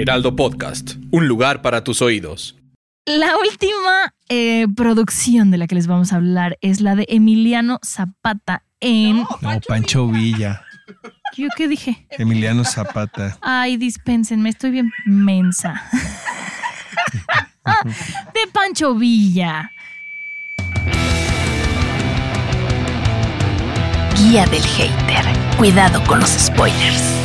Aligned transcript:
Heraldo 0.00 0.34
Podcast, 0.34 0.94
un 1.10 1.28
lugar 1.28 1.60
para 1.60 1.84
tus 1.84 2.00
oídos. 2.00 2.56
La 3.04 3.36
última 3.36 4.14
eh, 4.30 4.66
producción 4.74 5.50
de 5.50 5.58
la 5.58 5.66
que 5.66 5.74
les 5.74 5.86
vamos 5.86 6.14
a 6.14 6.16
hablar 6.16 6.56
es 6.62 6.80
la 6.80 6.96
de 6.96 7.04
Emiliano 7.10 7.78
Zapata 7.84 8.64
en... 8.80 9.18
No, 9.42 9.60
Pancho 9.68 10.08
Villa, 10.08 10.62
¿Yo 11.36 11.48
qué 11.54 11.68
dije? 11.68 12.06
Emiliano 12.12 12.64
Zapata. 12.64 13.36
Ay, 13.42 13.76
dispénsenme, 13.76 14.48
estoy 14.48 14.70
bien 14.70 14.90
mensa. 15.04 15.82
de 17.84 18.50
Pancho 18.54 18.94
Villa. 18.94 19.70
Guía 24.16 24.46
del 24.46 24.62
hater. 24.62 25.26
Cuidado 25.58 26.02
con 26.04 26.20
los 26.20 26.30
spoilers. 26.30 27.19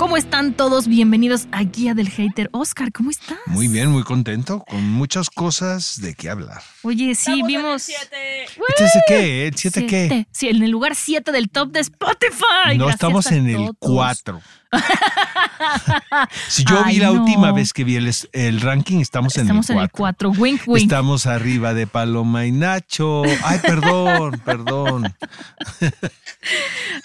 ¿Cómo 0.00 0.16
están 0.16 0.54
todos? 0.54 0.88
Bienvenidos 0.88 1.46
a 1.52 1.62
Guía 1.62 1.92
del 1.92 2.08
Hater. 2.08 2.48
Oscar, 2.52 2.90
¿cómo 2.90 3.10
estás? 3.10 3.36
Muy 3.44 3.68
bien, 3.68 3.90
muy 3.90 4.02
contento, 4.02 4.64
con 4.66 4.82
muchas 4.82 5.28
cosas 5.28 6.00
de 6.00 6.14
qué 6.14 6.30
hablar. 6.30 6.62
Oye, 6.80 7.14
sí, 7.14 7.42
vimos... 7.46 7.86
¿Este 7.90 8.84
es 8.84 8.94
el 8.94 9.02
qué? 9.06 9.46
¿El 9.48 9.54
7 9.54 9.86
qué? 9.86 10.08
Siete. 10.08 10.28
Sí, 10.32 10.48
en 10.48 10.62
el 10.62 10.70
lugar 10.70 10.94
7 10.96 11.30
del 11.32 11.50
top 11.50 11.72
de 11.72 11.80
Spotify. 11.80 12.78
No, 12.78 12.86
Gracias 12.86 12.94
estamos 12.94 13.26
en 13.30 13.46
el 13.50 13.56
todos. 13.56 13.76
4. 13.78 14.40
Si 16.48 16.64
yo 16.64 16.84
vi 16.84 16.96
la 16.98 17.06
no. 17.06 17.22
última 17.22 17.52
vez 17.52 17.72
que 17.72 17.84
vi 17.84 17.96
el, 17.96 18.12
el 18.32 18.60
ranking, 18.60 18.98
estamos, 19.00 19.36
Estamos 19.36 19.68
en 19.70 19.76
en 19.76 19.78
el 19.80 19.84
el 19.84 19.90
4. 19.90 20.30
4. 20.30 20.42
Wink, 20.42 20.62
wink. 20.66 20.82
Estamos 20.84 21.26
arriba 21.26 21.74
de 21.74 21.86
Paloma 21.86 22.46
y 22.46 22.52
Nacho. 22.52 23.22
Ay, 23.44 23.58
perdón, 23.60 24.40
perdón. 24.44 25.14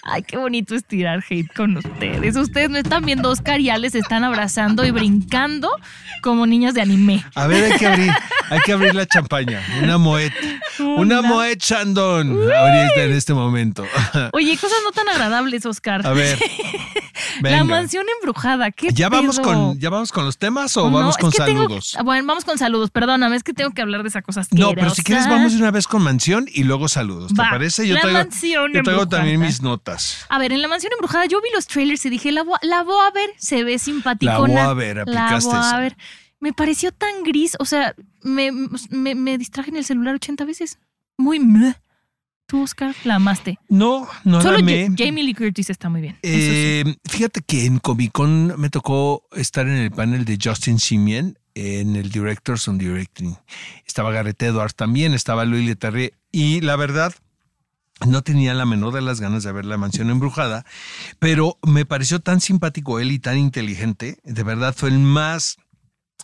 Ay, 0.02 0.22
qué 0.22 0.36
bonito 0.36 0.74
es 0.74 0.84
tirar 0.84 1.22
hate 1.28 1.52
con 1.54 1.76
ustedes. 1.76 2.36
Ustedes 2.36 2.70
no 2.70 2.78
están 2.78 3.04
viendo 3.04 3.30
Oscar 3.30 3.60
y 3.60 3.70
Ale 3.70 3.90
se 3.90 3.98
están 3.98 4.24
abrazando 4.24 4.84
y 4.84 4.90
brincando 4.90 5.70
como 6.22 6.46
niñas 6.46 6.74
de 6.74 6.82
anime. 6.82 7.24
A 7.34 7.46
ver, 7.46 7.72
hay 7.72 7.78
que 7.78 7.86
abrir, 7.86 8.10
hay 8.50 8.60
que 8.60 8.72
abrir 8.72 8.94
la 8.94 9.06
champaña. 9.06 9.62
Una 9.82 9.98
Moet. 9.98 10.32
Una 10.80 11.22
Moet 11.22 11.58
Shandon. 11.60 12.30
Ahorita 12.52 13.02
en 13.02 13.12
este 13.12 13.34
momento. 13.34 13.84
Oye, 14.32 14.56
cosas 14.56 14.78
no 14.84 14.92
tan 14.92 15.08
agradables, 15.08 15.66
Oscar. 15.66 16.06
A 16.06 16.12
ver. 16.12 16.38
La 17.42 17.55
venga. 17.60 17.76
mansión 17.76 18.06
embrujada, 18.20 18.70
¿qué 18.70 18.88
¿Ya 18.92 19.08
vamos, 19.08 19.38
con, 19.40 19.78
¿Ya 19.78 19.90
vamos 19.90 20.12
con 20.12 20.24
los 20.24 20.38
temas 20.38 20.76
o 20.76 20.90
No, 20.90 20.96
vamos 20.98 21.16
con 21.16 21.30
que 21.30 21.38
tengo- 21.38 21.62
saludos? 21.64 21.96
bueno, 22.04 22.26
vamos 22.26 22.44
con 22.44 22.58
saludos, 22.58 22.90
perdóname, 22.90 23.36
es 23.36 23.42
que 23.42 23.52
tengo 23.54 23.70
que 23.70 23.82
hablar 23.82 24.02
de 24.02 24.08
esa 24.08 24.22
cosa 24.22 24.42
No, 24.52 24.70
pero 24.74 24.90
si 24.90 25.02
quieres 25.02 25.24
asquerosa. 25.24 25.30
vamos 25.30 25.52
de 25.52 25.58
una 25.58 25.70
vez 25.70 25.86
con 25.86 26.02
mansión 26.02 26.46
y 26.52 26.64
luego 26.64 26.88
saludos. 26.88 27.32
¿Te 27.34 27.42
Va, 27.42 27.50
parece? 27.50 27.86
Yo 27.86 27.94
la 27.94 28.00
traigo, 28.02 28.18
mansión 28.18 28.72
yo 28.72 28.82
traigo 28.82 29.08
también 29.08 29.40
mis 29.40 29.62
notas. 29.62 30.24
A 30.28 30.38
ver, 30.38 30.52
en 30.52 30.62
la 30.62 30.68
mansión 30.68 30.92
embrujada 30.92 31.26
yo 31.26 31.40
vi 31.42 31.48
los 31.54 31.66
trailers 31.66 32.04
y 32.06 32.10
dije, 32.10 32.32
la 32.32 32.42
voy, 32.42 32.58
la 32.62 32.82
voy 32.82 32.96
a 33.06 33.10
ver, 33.12 33.30
se 33.38 33.64
ve 33.64 33.78
simpaticona. 33.78 34.38
La 34.40 34.46
voy 34.46 34.70
a 34.70 34.72
ver, 34.74 34.96
La 34.96 35.02
aplicaste 35.02 35.50
voy 35.50 35.56
a 35.58 35.60
esa. 35.68 35.78
ver. 35.78 35.96
Me 36.40 36.52
pareció 36.52 36.92
tan 36.92 37.22
gris, 37.24 37.56
o 37.58 37.64
sea, 37.64 37.94
me, 38.22 38.50
me, 38.90 39.14
me 39.14 39.38
distraje 39.38 39.70
en 39.70 39.76
el 39.76 39.84
celular 39.84 40.14
80 40.16 40.44
veces. 40.44 40.78
Muy 41.16 41.40
meh. 41.40 41.74
Tú, 42.46 42.62
Oscar, 42.62 42.94
la 43.04 43.16
amaste. 43.16 43.58
No, 43.68 44.06
no 44.24 44.40
Solo 44.40 44.52
la 44.54 44.58
amé. 44.60 44.88
Ja- 44.96 45.04
Jamie 45.06 45.24
Lee 45.24 45.34
Curtis 45.34 45.68
está 45.70 45.88
muy 45.88 46.00
bien. 46.00 46.14
sí. 46.22 46.30
Eh, 46.30 46.96
Fíjate 47.04 47.40
que 47.42 47.64
en 47.66 47.78
Comic 47.80 48.12
Con 48.12 48.58
me 48.60 48.70
tocó 48.70 49.26
estar 49.32 49.66
en 49.66 49.74
el 49.76 49.90
panel 49.90 50.24
de 50.24 50.38
Justin 50.42 50.78
Simien 50.78 51.38
en 51.54 51.96
el 51.96 52.10
Directors 52.10 52.68
on 52.68 52.78
Directing. 52.78 53.36
Estaba 53.86 54.12
Garrett 54.12 54.40
Edwards 54.42 54.74
también, 54.76 55.12
estaba 55.14 55.44
Louis 55.44 55.66
Leterrier 55.66 56.12
y 56.30 56.60
la 56.60 56.76
verdad 56.76 57.14
no 58.06 58.22
tenía 58.22 58.52
la 58.54 58.66
menor 58.66 58.92
de 58.92 59.00
las 59.00 59.20
ganas 59.20 59.42
de 59.42 59.52
ver 59.52 59.64
la 59.64 59.78
mansión 59.78 60.10
embrujada, 60.10 60.66
pero 61.18 61.58
me 61.66 61.86
pareció 61.86 62.20
tan 62.20 62.40
simpático 62.42 63.00
él 63.00 63.10
y 63.10 63.18
tan 63.18 63.38
inteligente. 63.38 64.18
De 64.22 64.42
verdad 64.42 64.74
fue 64.76 64.90
el 64.90 64.98
más 64.98 65.56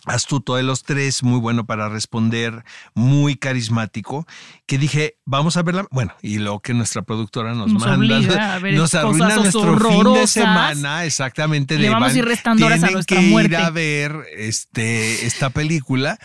astuto 0.05 0.55
de 0.55 0.63
los 0.63 0.83
tres, 0.83 1.23
muy 1.23 1.39
bueno 1.39 1.65
para 1.65 1.89
responder, 1.89 2.63
muy 2.93 3.35
carismático, 3.37 4.27
que 4.67 4.77
dije, 4.77 5.15
vamos 5.25 5.57
a 5.57 5.63
verla. 5.63 5.85
Bueno, 5.91 6.13
y 6.21 6.39
lo 6.39 6.59
que 6.59 6.73
nuestra 6.73 7.01
productora 7.01 7.53
nos, 7.53 7.71
Nos 7.71 7.81
manda, 7.85 7.95
obliga 8.17 8.55
a 8.55 8.59
ver 8.59 8.73
nos 8.73 8.93
arruina 8.93 9.35
nuestro 9.35 9.79
fin 9.79 10.13
de 10.13 10.27
semana, 10.27 11.05
exactamente. 11.05 11.75
Le 11.77 11.83
de 11.83 11.89
vamos 11.89 12.13
a 12.13 12.17
ir 12.17 12.25
restando 12.25 12.65
horas 12.65 12.83
a 12.83 12.91
nuestra 12.91 13.19
que 13.19 13.27
muerte. 13.27 13.55
ir 13.55 13.61
a 13.61 13.69
ver 13.69 14.15
este, 14.37 15.25
esta 15.25 15.49
película, 15.49 16.17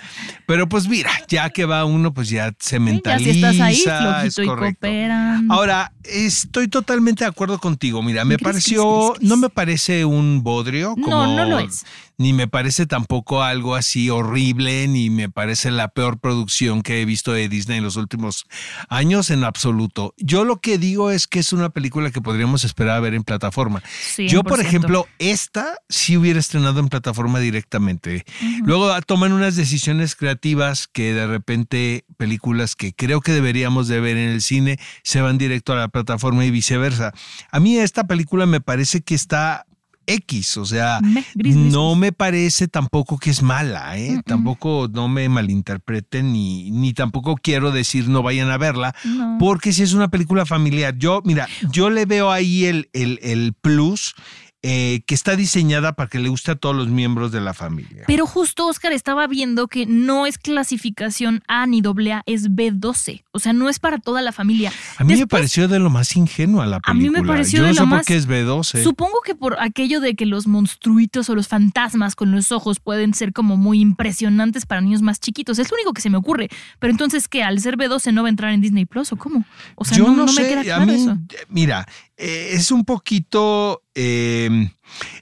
pero 0.46 0.68
pues 0.68 0.88
mira, 0.88 1.10
ya 1.28 1.50
que 1.50 1.64
va 1.64 1.84
uno, 1.84 2.12
pues 2.12 2.28
ya 2.28 2.52
se 2.58 2.68
Sí, 2.68 2.74
ya 2.74 2.80
mentaliza. 2.80 3.32
si 3.32 3.40
estás 3.40 3.60
ahí, 3.60 3.74
es 3.76 3.84
flojito 3.84 4.42
y 4.42 4.46
correcto. 4.46 4.80
cooperan. 4.86 5.50
Ahora, 5.50 5.92
estoy 6.04 6.68
totalmente 6.68 7.24
de 7.24 7.30
acuerdo 7.30 7.58
contigo. 7.58 8.02
Mira, 8.02 8.24
me 8.24 8.38
pareció, 8.38 9.14
no 9.20 9.36
me 9.36 9.48
parece 9.48 10.04
un 10.04 10.42
bodrio, 10.42 10.94
No, 10.96 11.04
como, 11.04 11.26
no 11.36 11.44
lo 11.44 11.58
es. 11.58 11.84
Ni 12.20 12.32
me 12.32 12.48
parece 12.48 12.86
tampoco 12.86 13.44
algo 13.44 13.76
así 13.76 14.10
horrible, 14.10 14.88
ni 14.88 15.08
me 15.08 15.28
parece 15.28 15.70
la 15.70 15.86
peor 15.86 16.18
producción 16.18 16.82
que 16.82 17.00
he 17.00 17.04
visto 17.04 17.32
de 17.32 17.48
Disney 17.48 17.78
en 17.78 17.84
los 17.84 17.94
últimos 17.94 18.46
años 18.88 19.30
en 19.30 19.44
absoluto. 19.44 20.14
Yo 20.16 20.44
lo 20.44 20.60
que 20.60 20.78
digo 20.78 21.10
es 21.10 21.26
que 21.26 21.38
es 21.38 21.52
una 21.52 21.70
película 21.70 22.10
que 22.10 22.20
podríamos 22.20 22.64
esperar 22.64 22.96
a 22.96 23.00
ver 23.00 23.14
en 23.14 23.24
plataforma. 23.24 23.82
Yo, 24.16 24.42
por 24.42 24.58
100%. 24.58 24.62
ejemplo, 24.62 25.06
esta 25.18 25.78
sí 25.88 26.16
hubiera 26.16 26.40
estrenado 26.40 26.80
en 26.80 26.88
plataforma 26.88 27.38
directamente. 27.38 28.24
Luego 28.64 28.90
ah, 28.90 29.00
toman 29.02 29.32
unas 29.32 29.56
decisiones 29.56 30.14
creativas 30.14 30.88
que 30.88 31.12
de 31.12 31.26
repente 31.26 32.04
películas 32.16 32.76
que 32.76 32.92
creo 32.92 33.20
que 33.20 33.32
deberíamos 33.32 33.88
de 33.88 34.00
ver 34.00 34.16
en 34.16 34.30
el 34.30 34.42
cine 34.42 34.78
se 35.02 35.20
van 35.20 35.38
directo 35.38 35.72
a 35.72 35.76
la 35.76 35.88
plataforma 35.88 36.44
y 36.44 36.50
viceversa. 36.50 37.12
A 37.50 37.60
mí 37.60 37.78
esta 37.78 38.06
película 38.06 38.46
me 38.46 38.60
parece 38.60 39.02
que 39.02 39.14
está 39.14 39.66
X, 40.08 40.56
o 40.56 40.64
sea, 40.64 40.98
gris, 41.02 41.26
gris, 41.34 41.54
no 41.56 41.94
me 41.94 42.12
parece 42.12 42.66
tampoco 42.68 43.18
que 43.18 43.30
es 43.30 43.42
mala, 43.42 43.96
¿eh? 43.98 44.20
Tampoco 44.24 44.88
no 44.92 45.06
me 45.08 45.28
malinterpreten 45.28 46.32
ni, 46.32 46.70
ni 46.70 46.94
tampoco 46.94 47.36
quiero 47.36 47.70
decir 47.72 48.08
no 48.08 48.22
vayan 48.22 48.50
a 48.50 48.56
verla, 48.58 48.94
No. 49.04 49.36
porque 49.38 49.72
si 49.72 49.82
es 49.82 49.92
una 49.92 50.08
película 50.08 50.46
familiar, 50.46 50.96
yo, 50.96 51.20
mira, 51.24 51.46
yo 51.72 51.90
le 51.90 52.06
veo 52.06 52.30
ahí 52.30 52.64
el, 52.64 52.88
el, 52.92 53.18
el 53.22 53.52
plus 53.60 54.14
eh, 54.62 55.02
que 55.06 55.14
está 55.14 55.36
diseñada 55.36 55.92
para 55.94 56.08
que 56.10 56.18
le 56.18 56.28
guste 56.28 56.50
a 56.50 56.56
todos 56.56 56.74
los 56.74 56.88
miembros 56.88 57.30
de 57.30 57.40
la 57.40 57.54
familia. 57.54 58.04
Pero 58.08 58.26
justo 58.26 58.66
Oscar 58.66 58.92
estaba 58.92 59.26
viendo 59.28 59.68
que 59.68 59.86
no 59.86 60.26
es 60.26 60.36
clasificación 60.38 61.42
A 61.48 61.66
ni 61.66 61.80
doble 61.80 62.12
A, 62.12 62.22
es 62.26 62.50
B12. 62.50 63.22
O 63.30 63.38
sea, 63.38 63.52
no 63.52 63.68
es 63.68 63.78
para 63.78 63.98
toda 63.98 64.20
la 64.20 64.32
familia. 64.32 64.72
a 64.96 65.04
mí 65.04 65.16
me 65.16 65.26
pareció 65.26 65.68
de 65.68 65.78
lo 65.78 65.90
más 65.90 66.16
ingenua 66.16 66.66
la 66.66 66.80
A 66.82 66.92
mí 66.94 67.04
me 67.04 67.10
película. 67.18 67.32
pareció 67.34 67.58
yo 67.60 67.64
de 67.66 67.68
no 67.70 67.74
lo 67.74 67.74
sé 67.76 67.80
por 67.82 67.88
más- 67.98 68.06
qué 68.06 68.16
es 68.16 68.26
B12. 68.28 68.82
Supongo 68.82 69.20
que 69.24 69.34
por 69.36 69.56
aquello 69.60 70.00
de 70.00 70.14
que 70.14 70.26
los 70.26 70.46
monstruitos 70.46 71.30
o 71.30 71.34
los 71.36 71.46
fantasmas 71.48 72.16
con 72.16 72.32
los 72.32 72.50
ojos 72.52 72.80
pueden 72.80 73.14
ser 73.14 73.32
como 73.32 73.56
muy 73.56 73.80
impresionantes 73.80 74.66
para 74.66 74.80
niños 74.80 75.02
más 75.02 75.20
chiquitos. 75.20 75.58
Es 75.60 75.70
lo 75.70 75.76
único 75.76 75.92
que 75.92 76.02
se 76.02 76.10
me 76.10 76.16
ocurre. 76.16 76.48
Pero 76.80 76.90
entonces, 76.90 77.28
¿qué? 77.28 77.42
¿Al 77.44 77.60
ser 77.60 77.76
B12 77.76 78.12
no 78.12 78.22
va 78.22 78.28
a 78.28 78.30
entrar 78.30 78.52
en 78.52 78.60
Disney 78.60 78.86
Plus 78.86 79.12
o 79.12 79.16
cómo? 79.16 79.44
O 79.76 79.84
sea, 79.84 79.98
Yo 79.98 80.04
no, 80.08 80.16
no, 80.16 80.22
no 80.26 80.28
sé, 80.28 80.42
me 80.42 80.62
queda 80.64 80.76
a 80.76 80.86
mí, 80.86 80.94
eso. 80.94 81.16
mira, 81.48 81.86
eh, 82.18 82.50
es 82.52 82.70
un 82.70 82.84
poquito 82.84 83.82
eh, 83.94 84.70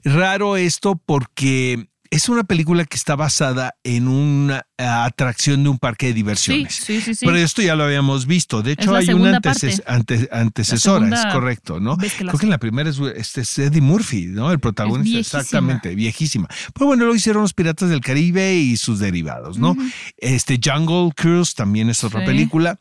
raro 0.05 0.57
esto 0.57 1.01
porque 1.05 1.89
es 2.09 2.29
una 2.29 2.45
película 2.45 2.85
que 2.85 2.97
está 2.97 3.17
basada 3.17 3.75
en 3.83 4.07
una 4.07 4.59
eh, 4.79 4.85
atracción 4.85 5.65
de 5.65 5.71
un 5.71 5.79
parque 5.79 6.07
de 6.07 6.13
diversiones. 6.15 6.73
sí, 6.77 7.01
sí, 7.01 7.17
sí. 7.17 7.27
Pero 7.27 7.37
esto 7.37 7.63
ya 7.63 7.75
lo 7.75 7.83
habíamos 7.83 8.27
visto. 8.27 8.63
De 8.63 8.73
hecho, 8.73 8.95
hay 8.95 9.09
una 9.13 9.41
anteces- 9.41 9.83
ante- 9.89 10.29
antecesora, 10.31 11.09
es 11.09 11.27
correcto, 11.35 11.81
¿no? 11.81 11.99
que 11.99 12.09
Creo 12.09 12.39
que 12.39 12.47
la 12.47 12.59
primera 12.59 12.89
es, 12.89 12.99
este, 13.17 13.41
es 13.41 13.59
Eddie 13.59 13.81
Murphy, 13.81 14.27
¿no? 14.27 14.53
El 14.53 14.61
protagonista, 14.61 15.11
viejísima. 15.17 15.41
exactamente, 15.41 15.95
viejísima. 15.97 16.49
Pero 16.73 16.87
bueno, 16.87 17.07
lo 17.07 17.15
hicieron 17.15 17.43
los 17.43 17.53
Piratas 17.55 17.91
del 17.91 18.01
Caribe 18.01 18.55
y 18.55 18.77
sus 18.77 19.01
derivados, 19.01 19.59
¿no? 19.59 19.77
Este 20.17 20.61
Jungle 20.65 21.11
Cruise 21.15 21.55
también 21.55 21.91
es 21.91 22.05
otra 22.05 22.21
Sí. 22.21 22.27
película. 22.27 22.79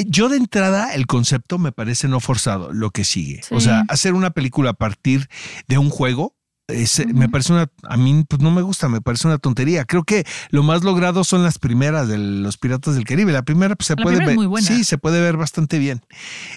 Eh, 0.00 0.04
yo 0.08 0.28
de 0.28 0.36
entrada 0.36 0.94
el 0.94 1.06
concepto 1.06 1.58
me 1.58 1.72
parece 1.72 2.08
no 2.08 2.20
forzado, 2.20 2.72
lo 2.72 2.90
que 2.90 3.04
sigue. 3.04 3.40
O 3.50 3.60
sea, 3.60 3.84
hacer 3.88 4.14
una 4.14 4.30
película 4.30 4.70
a 4.70 4.74
partir 4.74 5.28
de 5.68 5.78
un 5.78 5.90
juego. 5.90 6.34
es- 6.66 7.06
Me 7.06 7.28
parece 7.28 7.52
una, 7.52 7.70
a 7.82 7.96
mí 7.98 8.24
pues 8.26 8.40
no 8.40 8.50
me 8.50 8.62
gusta, 8.62 8.88
me 8.88 9.02
parece 9.02 9.26
una 9.26 9.36
tontería. 9.38 9.84
Creo 9.84 10.02
que 10.04 10.24
lo 10.48 10.62
más 10.62 10.82
logrado 10.82 11.22
son 11.22 11.42
las 11.42 11.58
primeras 11.58 12.08
de 12.08 12.16
los 12.16 12.56
Piratas 12.56 12.94
del 12.94 13.04
Caribe. 13.04 13.32
La 13.32 13.42
primera 13.42 13.76
pues, 13.76 13.88
se 13.88 13.94
La 13.96 14.02
puede 14.02 14.16
ver, 14.24 14.36
sí, 14.62 14.84
se 14.84 14.96
puede 14.96 15.20
ver 15.20 15.36
bastante 15.36 15.78
bien. 15.78 16.00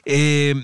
Eh, 0.06 0.56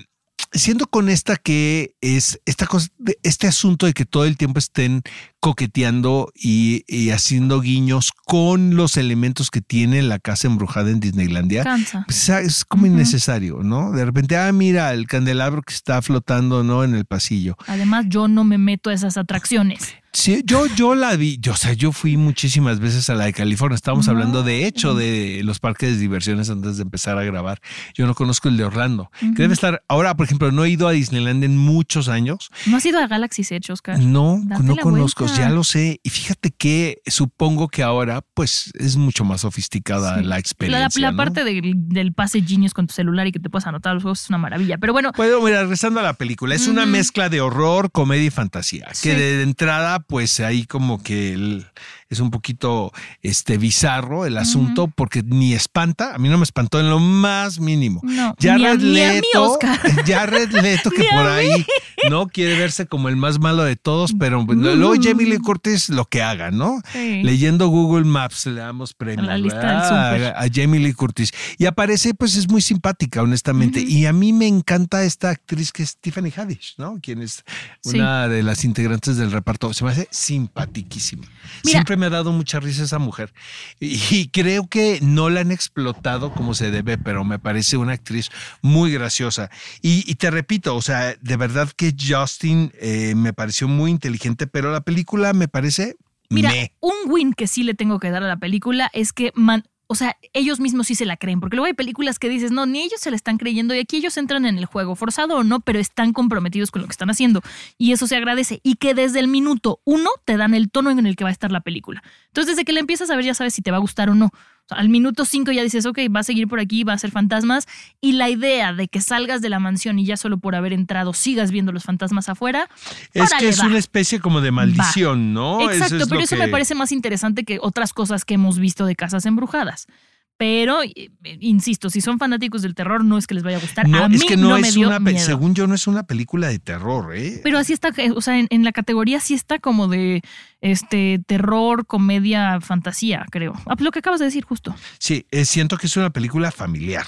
siento 0.54 0.86
con 0.86 1.08
esta 1.08 1.36
que 1.36 1.94
es 2.00 2.40
esta 2.46 2.66
cosa, 2.66 2.88
este 3.22 3.46
asunto 3.46 3.86
de 3.86 3.92
que 3.92 4.04
todo 4.04 4.24
el 4.24 4.36
tiempo 4.36 4.58
estén 4.58 5.02
coqueteando 5.40 6.32
y, 6.34 6.84
y 6.86 7.10
haciendo 7.10 7.60
guiños 7.60 8.12
con 8.24 8.76
los 8.76 8.96
elementos 8.96 9.50
que 9.50 9.60
tiene 9.60 10.02
la 10.02 10.18
casa 10.18 10.46
embrujada 10.46 10.90
en 10.90 11.00
Disneylandia. 11.00 11.64
Pues, 12.06 12.28
es 12.28 12.64
como 12.64 12.86
innecesario, 12.86 13.62
¿no? 13.62 13.92
De 13.92 14.04
repente, 14.04 14.36
ah, 14.36 14.50
mira, 14.52 14.92
el 14.92 15.06
candelabro 15.06 15.62
que 15.62 15.74
está 15.74 16.00
flotando, 16.00 16.64
¿no? 16.64 16.84
En 16.84 16.94
el 16.94 17.04
pasillo. 17.04 17.56
Además, 17.66 18.06
yo 18.08 18.28
no 18.28 18.44
me 18.44 18.58
meto 18.58 18.90
a 18.90 18.94
esas 18.94 19.16
atracciones. 19.16 19.94
Sí, 20.16 20.42
yo, 20.46 20.66
yo 20.76 20.94
la 20.94 21.16
vi, 21.16 21.38
yo, 21.40 21.52
o 21.52 21.56
sea, 21.56 21.72
yo 21.72 21.90
fui 21.90 22.16
muchísimas 22.16 22.78
veces 22.78 23.10
a 23.10 23.14
la 23.16 23.24
de 23.24 23.32
California. 23.32 23.74
Estábamos 23.74 24.06
No. 24.06 24.12
hablando 24.12 24.44
de 24.44 24.64
hecho 24.64 24.94
de 24.94 25.40
los 25.44 25.58
parques 25.58 25.90
de 25.90 25.96
diversiones 25.98 26.48
antes 26.50 26.76
de 26.76 26.84
empezar 26.84 27.18
a 27.18 27.24
grabar. 27.24 27.60
Yo 27.94 28.06
no 28.06 28.14
conozco 28.14 28.48
el 28.48 28.56
de 28.56 28.64
Orlando, 28.64 29.10
que 29.18 29.42
debe 29.42 29.54
estar. 29.54 29.82
Ahora, 29.88 30.16
por 30.16 30.24
ejemplo, 30.26 30.52
no 30.52 30.64
he 30.64 30.70
ido 30.70 30.86
a 30.86 30.92
Disneyland 30.92 31.42
en 31.42 31.56
muchos 31.58 32.08
años. 32.08 32.50
¿No 32.66 32.76
has 32.76 32.86
ido 32.86 33.00
a 33.00 33.08
Galaxy's 33.08 33.50
Edge, 33.50 33.72
Oscar? 33.72 33.98
No, 33.98 34.40
Date 34.44 34.62
no 34.62 34.76
conozco, 34.76 35.24
vuelta. 35.24 35.42
ya 35.42 35.50
lo 35.50 35.64
sé. 35.64 35.98
Y 36.04 36.10
fíjate 36.10 36.52
que 36.52 37.02
supongo 37.06 37.66
que 37.66 37.82
ahora, 37.82 38.22
pues, 38.34 38.70
es 38.78 38.96
mucho 38.96 39.24
más 39.24 39.40
sofisticada 39.40 40.18
Sí. 40.20 40.24
la 40.24 40.38
experiencia. 40.38 41.00
la 41.00 41.10
¿no? 41.10 41.16
parte 41.16 41.42
del, 41.42 41.72
del 41.88 42.12
pase 42.12 42.40
Genius 42.40 42.72
con 42.72 42.86
tu 42.86 42.94
celular 42.94 43.26
y 43.26 43.32
que 43.32 43.40
te 43.40 43.50
puedas 43.50 43.66
anotar 43.66 43.94
los 43.94 44.04
juegos 44.04 44.22
es 44.22 44.28
una 44.28 44.38
maravilla. 44.38 44.78
Pero 44.78 44.92
bueno, 44.92 45.10
Bueno, 45.16 45.40
mira, 45.42 45.62
regresando 45.62 45.98
a 45.98 46.04
la 46.04 46.14
película, 46.14 46.54
es 46.54 46.68
una 46.68 46.86
mezcla 46.86 47.28
de 47.28 47.40
horror, 47.40 47.90
comedia 47.90 48.26
y 48.26 48.30
fantasía. 48.30 48.86
Sí. 48.92 49.08
Que 49.08 49.16
de 49.16 49.42
entrada, 49.42 50.03
pues 50.06 50.40
ahí 50.40 50.66
como 50.66 51.02
que 51.02 51.32
el- 51.34 51.66
es 52.14 52.20
un 52.20 52.30
poquito 52.30 52.90
este 53.22 53.58
bizarro 53.58 54.24
el 54.26 54.38
asunto, 54.38 54.88
porque 54.88 55.22
ni 55.22 55.52
espanta, 55.52 56.14
a 56.14 56.18
mí 56.18 56.28
no 56.28 56.38
me 56.38 56.44
espantó 56.44 56.80
en 56.80 56.88
lo 56.88 56.98
más 56.98 57.60
mínimo. 57.60 58.00
no. 58.02 58.34
Ya 58.38 58.56
Red 58.56 58.80
Leto, 58.80 59.58
ya 60.06 60.26
Red 60.26 60.50
Leto 60.52 60.90
que 60.96 61.04
por 61.12 61.26
ahí 61.26 61.64
no 62.10 62.26
quiere 62.28 62.58
verse 62.58 62.86
como 62.86 63.08
el 63.08 63.16
más 63.16 63.38
malo 63.38 63.62
de 63.64 63.76
todos, 63.76 64.12
pero 64.18 64.44
pues, 64.46 64.58
luego 64.58 64.94
Jamie 65.00 65.26
Lee 65.26 65.38
Curtis 65.38 65.88
lo 65.90 66.04
que 66.06 66.22
haga, 66.22 66.50
¿no? 66.50 66.80
Sí. 66.92 67.22
Leyendo 67.22 67.68
Google 67.68 68.04
Maps 68.04 68.46
le 68.46 68.60
damos 68.60 68.94
premios 68.94 69.28
A 69.54 69.64
a, 69.64 70.14
a 70.42 70.46
Jamie 70.52 70.80
Lee 70.80 70.92
Curtis 70.94 71.32
y 71.58 71.66
aparece, 71.66 72.14
pues 72.14 72.36
es 72.36 72.48
muy 72.48 72.62
simpática, 72.62 73.22
honestamente. 73.22 73.80
Y 73.80 74.06
a 74.06 74.12
mí 74.12 74.32
me 74.32 74.46
encanta 74.46 75.04
esta 75.04 75.30
actriz 75.30 75.72
que 75.72 75.82
es 75.82 75.96
Tiffany 75.98 76.30
Haddish, 76.34 76.74
¿no? 76.78 76.98
Quien 77.02 77.22
es 77.22 77.42
Sí. 77.80 77.98
una 77.98 78.28
de 78.28 78.42
las 78.42 78.64
integrantes 78.64 79.16
del 79.16 79.30
reparto. 79.32 79.72
Se 79.74 79.84
me 79.84 79.90
hace 79.90 80.08
simpatiquísima. 80.10 81.22
Mira. 81.22 81.32
Siempre 81.64 81.96
me 81.96 82.03
ha 82.04 82.10
dado 82.10 82.32
mucha 82.32 82.60
risa 82.60 82.84
esa 82.84 82.98
mujer 82.98 83.32
y, 83.80 84.00
y 84.10 84.28
creo 84.28 84.66
que 84.68 84.98
no 85.02 85.30
la 85.30 85.40
han 85.40 85.50
explotado 85.50 86.32
como 86.32 86.54
se 86.54 86.70
debe, 86.70 86.98
pero 86.98 87.24
me 87.24 87.38
parece 87.38 87.76
una 87.76 87.92
actriz 87.92 88.30
muy 88.62 88.92
graciosa. 88.92 89.50
Y, 89.82 90.04
y 90.10 90.14
te 90.16 90.30
repito, 90.30 90.74
o 90.76 90.82
sea, 90.82 91.14
de 91.20 91.36
verdad 91.36 91.70
que 91.76 91.94
Justin 91.98 92.72
eh, 92.80 93.14
me 93.16 93.32
pareció 93.32 93.68
muy 93.68 93.90
inteligente, 93.90 94.46
pero 94.46 94.70
la 94.72 94.80
película 94.82 95.32
me 95.32 95.48
parece 95.48 95.96
Mira, 96.30 96.50
me. 96.50 96.72
un 96.80 96.94
win 97.06 97.32
que 97.34 97.46
sí 97.46 97.62
le 97.62 97.74
tengo 97.74 98.00
que 98.00 98.10
dar 98.10 98.22
a 98.22 98.28
la 98.28 98.38
película 98.38 98.90
es 98.94 99.12
que, 99.12 99.30
man- 99.34 99.64
o 99.86 99.94
sea, 99.94 100.16
ellos 100.32 100.60
mismos 100.60 100.86
sí 100.86 100.94
se 100.94 101.04
la 101.04 101.16
creen, 101.16 101.40
porque 101.40 101.56
luego 101.56 101.66
hay 101.66 101.74
películas 101.74 102.18
que 102.18 102.28
dices, 102.28 102.50
no, 102.50 102.66
ni 102.66 102.82
ellos 102.82 103.00
se 103.00 103.10
la 103.10 103.16
están 103.16 103.38
creyendo 103.38 103.74
y 103.74 103.78
aquí 103.78 103.96
ellos 103.96 104.16
entran 104.16 104.46
en 104.46 104.58
el 104.58 104.64
juego, 104.66 104.96
forzado 104.96 105.36
o 105.36 105.44
no, 105.44 105.60
pero 105.60 105.78
están 105.78 106.12
comprometidos 106.12 106.70
con 106.70 106.82
lo 106.82 106.88
que 106.88 106.92
están 106.92 107.10
haciendo 107.10 107.42
y 107.78 107.92
eso 107.92 108.06
se 108.06 108.16
agradece 108.16 108.60
y 108.62 108.76
que 108.76 108.94
desde 108.94 109.20
el 109.20 109.28
minuto 109.28 109.80
uno 109.84 110.10
te 110.24 110.36
dan 110.36 110.54
el 110.54 110.70
tono 110.70 110.90
en 110.90 111.06
el 111.06 111.16
que 111.16 111.24
va 111.24 111.30
a 111.30 111.32
estar 111.32 111.52
la 111.52 111.60
película. 111.60 112.02
Entonces, 112.28 112.56
desde 112.56 112.64
que 112.64 112.72
la 112.72 112.80
empiezas 112.80 113.10
a 113.10 113.16
ver 113.16 113.24
ya 113.24 113.34
sabes 113.34 113.54
si 113.54 113.62
te 113.62 113.70
va 113.70 113.76
a 113.76 113.80
gustar 113.80 114.10
o 114.10 114.14
no. 114.14 114.30
O 114.64 114.68
sea, 114.68 114.78
al 114.78 114.88
minuto 114.88 115.24
cinco 115.24 115.52
ya 115.52 115.62
dices, 115.62 115.84
ok, 115.84 115.98
va 116.14 116.20
a 116.20 116.24
seguir 116.24 116.48
por 116.48 116.58
aquí, 116.58 116.84
va 116.84 116.94
a 116.94 116.98
ser 116.98 117.10
fantasmas. 117.10 117.66
Y 118.00 118.12
la 118.12 118.30
idea 118.30 118.72
de 118.72 118.88
que 118.88 119.00
salgas 119.00 119.42
de 119.42 119.50
la 119.50 119.58
mansión 119.58 119.98
y 119.98 120.06
ya 120.06 120.16
solo 120.16 120.38
por 120.38 120.54
haber 120.54 120.72
entrado 120.72 121.12
sigas 121.12 121.50
viendo 121.50 121.70
los 121.72 121.84
fantasmas 121.84 122.28
afuera. 122.28 122.68
Es 123.12 123.32
que 123.34 123.48
es 123.48 123.60
va. 123.60 123.66
una 123.66 123.78
especie 123.78 124.20
como 124.20 124.40
de 124.40 124.50
maldición, 124.50 125.34
¿no? 125.34 125.60
Exacto, 125.70 125.96
es 125.96 126.08
pero 126.08 126.20
eso 126.20 126.36
me 126.36 126.48
parece 126.48 126.74
más 126.74 126.92
interesante 126.92 127.44
que 127.44 127.58
otras 127.60 127.92
cosas 127.92 128.24
que 128.24 128.34
hemos 128.34 128.58
visto 128.58 128.86
de 128.86 128.96
casas 128.96 129.26
embrujadas. 129.26 129.86
Pero, 130.36 130.82
eh, 130.82 131.10
insisto, 131.40 131.90
si 131.90 132.00
son 132.00 132.18
fanáticos 132.18 132.60
del 132.62 132.74
terror, 132.74 133.04
no 133.04 133.16
es 133.18 133.26
que 133.28 133.34
les 133.34 133.44
vaya 133.44 133.58
a 133.58 133.60
gustar. 133.60 133.88
No, 133.88 134.02
a 134.04 134.08
mí 134.08 134.16
es 134.16 134.24
que 134.24 134.36
no, 134.36 134.58
me 134.58 134.66
es 134.66 134.74
dio 134.74 134.88
una. 134.88 134.98
miedo. 134.98 135.18
Según 135.20 135.54
yo, 135.54 135.68
no 135.68 135.74
es 135.76 135.86
una 135.86 136.02
película 136.02 136.48
de 136.48 136.58
terror, 136.58 137.14
¿eh? 137.14 137.40
Pero 137.44 137.56
así 137.58 137.72
está, 137.72 137.90
eh, 137.96 138.10
o 138.10 138.20
sea, 138.20 138.38
en, 138.38 138.48
en 138.50 138.64
la 138.64 138.72
categoría 138.72 139.20
sí 139.20 139.34
está 139.34 139.60
como 139.60 139.86
de 139.86 140.22
este 140.60 141.20
terror, 141.26 141.86
comedia, 141.86 142.60
fantasía, 142.60 143.24
creo. 143.30 143.52
Ah, 143.66 143.76
lo 143.78 143.92
que 143.92 144.00
acabas 144.00 144.18
de 144.18 144.26
decir, 144.26 144.44
justo. 144.44 144.74
Sí, 144.98 145.24
eh, 145.30 145.44
siento 145.44 145.76
que 145.76 145.86
es 145.86 145.96
una 145.96 146.10
película 146.10 146.50
familiar, 146.50 147.06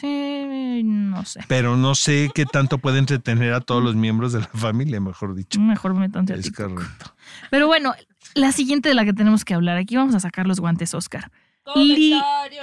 Sí, 0.00 0.82
no 0.84 1.24
sé. 1.24 1.40
pero 1.48 1.76
no 1.76 1.94
sé 1.94 2.30
qué 2.34 2.44
tanto 2.44 2.78
puede 2.78 2.98
entretener 2.98 3.52
a 3.54 3.60
todos 3.60 3.82
los 3.82 3.96
miembros 3.96 4.32
de 4.32 4.40
la 4.40 4.46
familia, 4.48 5.00
mejor 5.00 5.34
dicho. 5.34 5.58
Mejor 5.60 5.94
métanse 5.94 6.34
a 6.34 6.36
Es 6.36 6.50
correcto. 6.52 7.14
Pero 7.50 7.66
bueno, 7.66 7.94
la 8.34 8.52
siguiente 8.52 8.88
de 8.90 8.94
la 8.94 9.04
que 9.04 9.12
tenemos 9.12 9.44
que 9.44 9.54
hablar. 9.54 9.76
Aquí 9.78 9.96
vamos 9.96 10.14
a 10.14 10.20
sacar 10.20 10.46
los 10.46 10.60
guantes, 10.60 10.92
Oscar. 10.94 11.30
Li- 11.76 12.20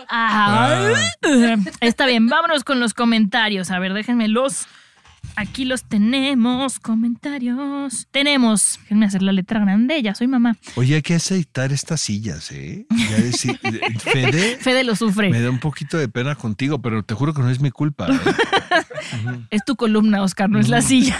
Ah, 0.09 0.93
Está 1.81 2.05
bien, 2.05 2.27
vámonos 2.27 2.63
con 2.63 2.79
los 2.79 2.93
comentarios. 2.93 3.71
A 3.71 3.79
ver, 3.79 3.93
déjenme 3.93 4.27
los. 4.27 4.67
Aquí 5.37 5.65
los 5.65 5.83
tenemos, 5.83 6.79
comentarios. 6.79 8.07
Tenemos, 8.11 8.79
déjenme 8.83 9.07
hacer 9.07 9.21
la 9.23 9.31
letra 9.31 9.59
grande, 9.59 10.01
ya 10.01 10.13
soy 10.15 10.27
mamá. 10.27 10.55
Oye, 10.75 10.95
hay 10.95 11.01
que 11.01 11.15
aceitar 11.15 11.71
estas 11.73 11.99
sillas, 11.99 12.51
¿eh? 12.51 12.85
Ya 12.91 13.17
decir, 13.17 13.59
Fede, 13.99 14.57
Fede 14.61 14.83
lo 14.83 14.95
sufre. 14.95 15.31
me 15.31 15.41
da 15.41 15.49
un 15.49 15.59
poquito 15.59 15.97
de 15.97 16.07
pena 16.07 16.35
contigo, 16.35 16.79
pero 16.81 17.03
te 17.03 17.15
juro 17.15 17.33
que 17.33 17.41
no 17.41 17.49
es 17.49 17.59
mi 17.59 17.71
culpa. 17.71 18.07
¿eh? 18.07 18.17
Es 19.49 19.63
tu 19.65 19.75
columna, 19.75 20.21
Oscar, 20.23 20.49
no 20.49 20.59
es 20.59 20.69
la 20.69 20.81
silla. 20.81 21.17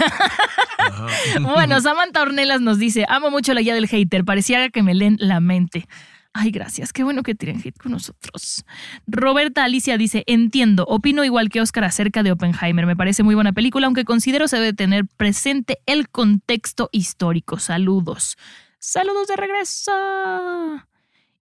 bueno, 1.40 1.80
Samantha 1.80 2.22
Ornelas 2.22 2.60
nos 2.60 2.78
dice: 2.78 3.04
Amo 3.08 3.30
mucho 3.30 3.54
la 3.54 3.60
guía 3.60 3.74
del 3.74 3.86
hater. 3.88 4.24
Parecía 4.24 4.70
que 4.70 4.82
me 4.82 4.94
leen 4.94 5.16
la 5.20 5.40
mente. 5.40 5.88
Ay, 6.38 6.50
gracias. 6.50 6.92
Qué 6.92 7.02
bueno 7.02 7.22
que 7.22 7.34
tiren 7.34 7.62
hit 7.62 7.78
con 7.78 7.92
nosotros. 7.92 8.66
Roberta 9.06 9.64
Alicia 9.64 9.96
dice: 9.96 10.22
Entiendo, 10.26 10.84
opino 10.84 11.24
igual 11.24 11.48
que 11.48 11.62
Oscar 11.62 11.84
acerca 11.84 12.22
de 12.22 12.30
Oppenheimer. 12.30 12.84
Me 12.84 12.94
parece 12.94 13.22
muy 13.22 13.34
buena 13.34 13.54
película, 13.54 13.86
aunque 13.86 14.04
considero 14.04 14.46
se 14.46 14.56
debe 14.56 14.74
tener 14.74 15.06
presente 15.16 15.78
el 15.86 16.10
contexto 16.10 16.90
histórico. 16.92 17.58
Saludos. 17.58 18.36
Saludos 18.78 19.28
de 19.28 19.36
regreso. 19.36 19.92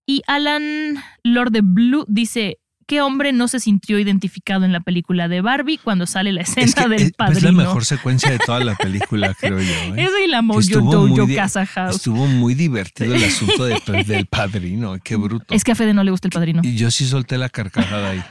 Y 0.06 0.22
Alan 0.28 0.96
Lord 1.24 1.52
de 1.52 1.60
Blue 1.62 2.06
dice: 2.08 2.60
¿Qué 2.88 3.02
hombre 3.02 3.34
no 3.34 3.48
se 3.48 3.60
sintió 3.60 3.98
identificado 3.98 4.64
en 4.64 4.72
la 4.72 4.80
película 4.80 5.28
de 5.28 5.42
Barbie 5.42 5.80
cuando 5.80 6.06
sale 6.06 6.32
la 6.32 6.42
escena 6.42 6.68
Es 6.68 6.76
que 6.76 6.88
del 6.88 7.14
padrino? 7.14 7.38
es 7.40 7.44
la 7.44 7.52
mejor 7.52 7.84
secuencia 7.84 8.30
de 8.30 8.38
toda 8.38 8.60
la 8.64 8.76
película, 8.76 9.34
creo 9.40 9.60
yo. 9.60 9.74
¿eh? 9.96 10.04
Eso 10.04 10.14
y 10.24 10.28
la 10.28 10.38
Que 10.38 10.44
Mojo 10.44 11.08
Dojo 11.08 11.28
Casa 11.36 11.66
House. 11.66 11.96
Estuvo 11.96 12.28
muy 12.28 12.54
divertido 12.54 13.16
el 13.16 13.24
asunto 13.24 13.66
de- 13.66 13.82
del 14.06 14.28
padrino, 14.28 14.98
qué 15.04 15.16
bruto. 15.16 15.54
Es 15.54 15.64
que 15.64 15.72
a 15.72 15.76
Fede 15.76 15.94
no 15.96 16.04
le 16.04 16.12
gusta 16.12 16.28
el 16.28 16.32
padrino. 16.32 16.62
Y 16.64 16.76
yo 16.76 16.92
sí 16.92 17.06
solté 17.08 17.38
la 17.40 17.50
carcajada 17.50 18.12
ahí. 18.12 18.24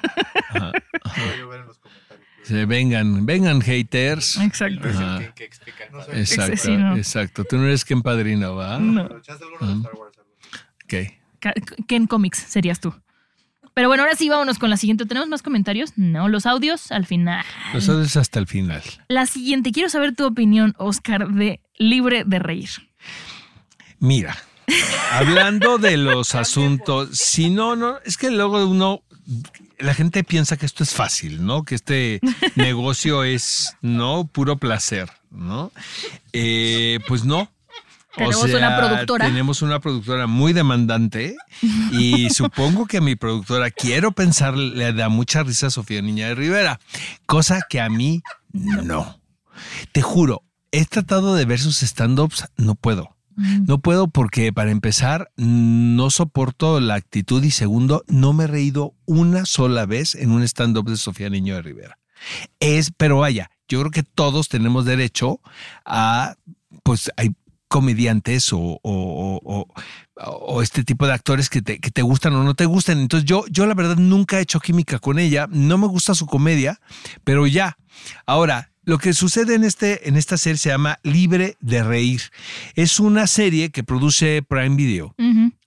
Ajá, 0.50 0.73
ajá. 1.02 1.23
Sí, 2.45 2.64
vengan, 2.67 3.25
vengan 3.26 3.61
haters. 3.62 4.37
Exacto. 4.38 4.88
Ajá. 4.88 5.21
Exacto, 6.12 6.52
Ese 6.52 6.57
sí, 6.59 6.76
no. 6.76 6.95
exacto. 6.97 7.43
Tú 7.45 7.57
no 7.57 7.64
eres 7.64 7.85
Ken 7.87 8.02
Padrino, 8.02 8.55
¿va? 8.55 8.79
No. 8.79 9.09
Ken 11.88 12.07
Comics 12.07 12.38
serías 12.38 12.81
tú. 12.81 12.95
Pero 13.75 13.88
bueno, 13.88 14.04
ahora 14.04 14.14
sí, 14.14 14.28
vámonos 14.28 14.61
con 14.61 14.71
la 14.71 14.76
siguiente. 14.76 15.04
¿Tenemos 15.04 15.28
más 15.28 15.43
comentarios? 15.43 15.93
No, 15.97 16.28
los 16.28 16.47
audios 16.47 16.93
al 16.93 17.07
final. 17.07 17.45
Lo 17.73 17.81
sabes 17.81 18.16
hasta 18.16 18.38
el 18.38 18.47
final. 18.47 18.83
La 19.09 19.26
siguiente, 19.26 19.73
quiero 19.73 19.88
saber 19.88 20.14
tu 20.14 20.25
opinión, 20.25 20.75
Oscar, 20.78 21.28
de 21.28 21.61
Libre 21.76 22.23
de 22.25 22.38
Reír. 22.38 22.71
Mira, 23.99 24.37
hablando 25.11 25.78
de 25.78 25.97
los 25.97 26.37
asuntos, 26.37 27.19
si 27.19 27.50
no, 27.50 27.75
no, 27.75 27.99
es 28.04 28.16
que 28.16 28.31
luego 28.31 28.64
uno, 28.64 29.02
la 29.78 29.95
gente 29.95 30.23
piensa 30.23 30.57
que 30.57 30.66
esto 30.66 30.85
es 30.85 30.95
fácil, 30.95 31.45
¿no? 31.45 31.64
Que 31.64 31.75
este 31.75 32.21
negocio 32.54 33.25
es, 33.25 33.76
¿no? 33.81 34.26
Puro 34.26 34.57
placer, 34.57 35.11
¿no? 35.31 35.73
Eh, 36.33 37.00
pues 37.09 37.25
no. 37.25 37.50
Tenemos 38.16 38.44
una 38.44 38.76
productora. 38.76 39.26
Tenemos 39.26 39.62
una 39.62 39.80
productora 39.80 40.26
muy 40.26 40.52
demandante 40.52 41.37
y 41.92 42.30
supongo 42.30 42.87
que 42.87 42.99
a 42.99 43.00
mi 43.00 43.16
productora, 43.16 43.71
quiero 43.71 44.12
pensar, 44.12 44.56
le 44.56 44.92
da 44.92 45.09
mucha 45.09 45.42
risa 45.42 45.68
a 45.68 45.71
Sofía 45.71 46.02
Niña 46.02 46.28
de 46.28 46.35
Rivera, 46.35 46.80
cosa 47.26 47.61
que 47.68 47.80
a 47.80 47.88
mí 47.88 48.23
no. 48.52 49.21
Te 49.92 50.02
juro, 50.02 50.42
he 50.73 50.85
tratado 50.85 51.35
de 51.35 51.44
ver 51.44 51.61
sus 51.61 51.83
stand-ups, 51.83 52.47
no 52.56 52.75
puedo. 52.75 53.14
No 53.37 53.78
puedo 53.78 54.06
porque 54.06 54.52
para 54.52 54.71
empezar 54.71 55.33
no 55.37 56.09
soporto 56.11 56.78
la 56.78 56.94
actitud 56.94 57.42
y 57.42 57.50
segundo, 57.50 58.04
no 58.06 58.33
me 58.33 58.44
he 58.44 58.47
reído 58.47 58.94
una 59.06 59.44
sola 59.44 59.87
vez 59.87 60.14
en 60.14 60.30
un 60.30 60.44
stand-up 60.44 60.88
de 60.88 60.97
Sofía 60.97 61.30
Niño 61.30 61.56
de 61.56 61.62
Rivera. 61.62 61.99
Es, 62.61 62.92
pero 62.97 63.18
vaya, 63.18 63.50
yo 63.68 63.80
creo 63.80 63.90
que 63.90 64.04
todos 64.04 64.49
tenemos 64.49 64.85
derecho 64.85 65.40
a, 65.85 66.37
pues 66.85 67.11
hay 67.16 67.35
comediantes 67.75 68.52
o, 68.52 68.78
o- 68.85 69.69
este 70.62 70.85
tipo 70.85 71.09
de 71.09 71.12
actores 71.12 71.50
que 71.50 71.61
te, 71.61 71.81
que 71.81 71.90
te 71.90 72.02
gustan 72.02 72.35
o 72.37 72.45
no 72.45 72.54
te 72.54 72.66
gustan. 72.66 73.00
Entonces 73.00 73.28
yo, 73.28 73.45
yo 73.50 73.66
la 73.66 73.75
verdad 73.75 73.97
nunca 73.97 74.38
he 74.38 74.43
hecho 74.43 74.61
química 74.61 75.00
con 75.00 75.19
ella, 75.19 75.49
no 75.50 75.76
me 75.76 75.88
gusta 75.88 76.14
su 76.14 76.26
comedia, 76.26 76.81
pero 77.25 77.49
ya. 77.49 77.76
Ahora, 78.26 78.71
lo 78.85 78.99
que 78.99 79.12
sucede 79.12 79.57
en, 79.57 79.64
este, 79.64 80.09
en 80.09 80.16
esta 80.16 80.37
serie 80.37 80.59
se 80.59 80.69
llama 80.69 81.00
Libre 81.02 81.57
de 81.61 81.83
Reír. 81.83 82.21
Es 82.76 83.00
una 83.00 83.26
serie 83.26 83.71
que 83.71 83.83
produce 83.83 84.43
Prime 84.49 84.76
Video. 84.76 85.14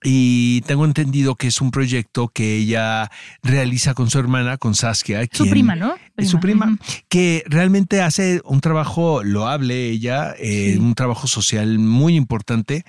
Y 0.03 0.61
tengo 0.61 0.85
entendido 0.85 1.35
que 1.35 1.47
es 1.47 1.59
un 1.59 1.71
proyecto 1.71 2.27
que 2.27 2.55
ella 2.57 3.09
realiza 3.41 3.95
con 3.95 4.09
su 4.11 4.19
hermana, 4.19 4.57
con 4.57 4.75
Saskia. 4.75 5.27
Su 5.31 5.49
prima, 5.49 5.75
¿no? 5.75 5.95
es 6.17 6.29
su 6.29 6.39
prima, 6.39 6.77
que 7.09 7.43
realmente 7.47 8.01
hace 8.01 8.41
un 8.43 8.59
trabajo 8.59 9.23
loable 9.23 9.89
ella, 9.89 10.33
eh, 10.39 10.71
Sí. 10.73 10.79
un 10.79 10.95
trabajo 10.95 11.27
social 11.27 11.77
muy 11.77 12.15
importante, 12.15 12.83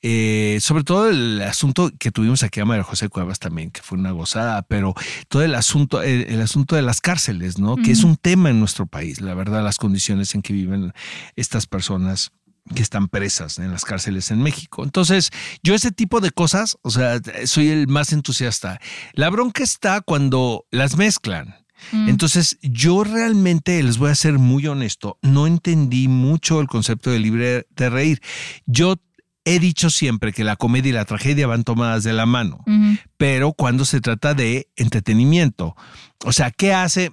eh, 0.00 0.58
sobre 0.62 0.82
todo 0.84 1.10
el 1.10 1.42
asunto 1.42 1.90
que 1.98 2.10
tuvimos 2.10 2.42
aquí 2.42 2.58
a 2.60 2.64
María 2.64 2.82
José 2.82 3.10
Cuevas 3.10 3.38
también, 3.38 3.70
que 3.70 3.82
fue 3.82 3.98
una 3.98 4.12
gozada, 4.12 4.62
pero 4.62 4.94
todo 5.28 5.42
el 5.42 5.54
asunto, 5.54 6.02
el, 6.02 6.22
el 6.30 6.40
asunto 6.40 6.74
de 6.74 6.80
las 6.82 7.00
cárceles, 7.02 7.58
¿no? 7.58 7.76
Que 7.76 7.90
es 7.92 8.02
un 8.02 8.16
tema 8.16 8.48
en 8.48 8.58
nuestro 8.60 8.86
país, 8.86 9.20
la 9.20 9.34
verdad, 9.34 9.62
las 9.62 9.76
condiciones 9.76 10.34
en 10.34 10.40
que 10.40 10.54
viven 10.54 10.92
estas 11.36 11.66
personas 11.66 12.32
que 12.74 12.82
están 12.82 13.08
presas 13.08 13.58
en 13.58 13.70
las 13.70 13.84
cárceles 13.84 14.30
en 14.30 14.42
México. 14.42 14.84
Entonces, 14.84 15.30
yo 15.62 15.74
ese 15.74 15.92
tipo 15.92 16.20
de 16.20 16.30
cosas, 16.30 16.78
o 16.82 16.90
sea, 16.90 17.20
soy 17.44 17.68
el 17.68 17.88
más 17.88 18.12
entusiasta. 18.12 18.80
La 19.12 19.30
bronca 19.30 19.62
está 19.62 20.00
cuando 20.00 20.66
las 20.70 20.96
mezclan. 20.96 21.56
Mm. 21.92 22.08
Entonces, 22.08 22.58
yo 22.62 23.04
realmente, 23.04 23.82
les 23.82 23.98
voy 23.98 24.10
a 24.10 24.14
ser 24.14 24.38
muy 24.38 24.66
honesto, 24.66 25.18
no 25.22 25.46
entendí 25.46 26.08
mucho 26.08 26.60
el 26.60 26.68
concepto 26.68 27.10
de 27.10 27.18
libre 27.18 27.66
de 27.70 27.90
reír. 27.90 28.20
Yo 28.66 28.96
he 29.44 29.58
dicho 29.58 29.90
siempre 29.90 30.32
que 30.32 30.44
la 30.44 30.56
comedia 30.56 30.90
y 30.90 30.92
la 30.92 31.04
tragedia 31.04 31.46
van 31.46 31.64
tomadas 31.64 32.04
de 32.04 32.12
la 32.12 32.26
mano, 32.26 32.62
pero 33.16 33.52
cuando 33.52 33.84
se 33.84 34.00
trata 34.00 34.34
de 34.34 34.68
entretenimiento, 34.76 35.74
o 36.24 36.32
sea, 36.32 36.50
¿qué 36.50 36.74
hace? 36.74 37.10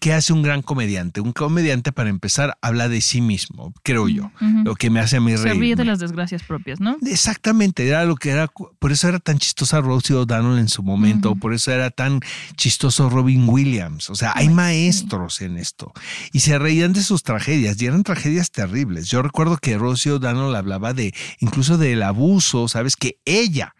¿Qué 0.00 0.12
hace 0.12 0.32
un 0.32 0.42
gran 0.42 0.62
comediante? 0.62 1.20
Un 1.20 1.32
comediante, 1.32 1.92
para 1.92 2.10
empezar, 2.10 2.56
habla 2.62 2.88
de 2.88 3.00
sí 3.00 3.20
mismo, 3.20 3.72
creo 3.82 4.08
yo, 4.08 4.30
lo 4.64 4.74
que 4.74 4.90
me 4.90 5.00
hace 5.00 5.16
a 5.16 5.20
mí 5.20 5.36
Se 5.36 5.44
reír. 5.44 5.60
ríe 5.60 5.76
de 5.76 5.84
las 5.84 5.98
desgracias 5.98 6.42
propias, 6.42 6.80
¿no? 6.80 6.96
Exactamente, 7.06 7.86
era 7.86 8.04
lo 8.04 8.16
que 8.16 8.30
era, 8.30 8.48
por 8.78 8.92
eso 8.92 9.08
era 9.08 9.18
tan 9.18 9.38
chistosa 9.38 9.80
Rosie 9.80 10.16
O'Donnell 10.16 10.58
en 10.58 10.68
su 10.68 10.82
momento, 10.82 11.34
por 11.36 11.52
eso 11.54 11.70
era 11.72 11.90
tan 11.90 12.20
chistoso 12.56 13.10
Robin 13.10 13.48
Williams, 13.48 14.10
o 14.10 14.14
sea, 14.14 14.32
hay 14.34 14.44
Ay, 14.44 14.48
sí. 14.48 14.54
maestros 14.54 15.40
en 15.42 15.58
esto 15.58 15.92
y 16.32 16.40
se 16.40 16.58
reían 16.58 16.92
de 16.92 17.02
sus 17.02 17.22
tragedias 17.22 17.80
y 17.80 17.86
eran 17.86 18.02
tragedias 18.02 18.50
terribles. 18.50 19.08
Yo 19.08 19.22
recuerdo 19.22 19.56
que 19.58 19.76
Rosie 19.78 20.12
O'Donnell 20.12 20.54
hablaba 20.56 20.94
de 20.94 21.14
incluso 21.40 21.78
del 21.78 22.02
abuso, 22.02 22.68
sabes 22.68 22.96
que 22.96 23.18
ella, 23.24 23.74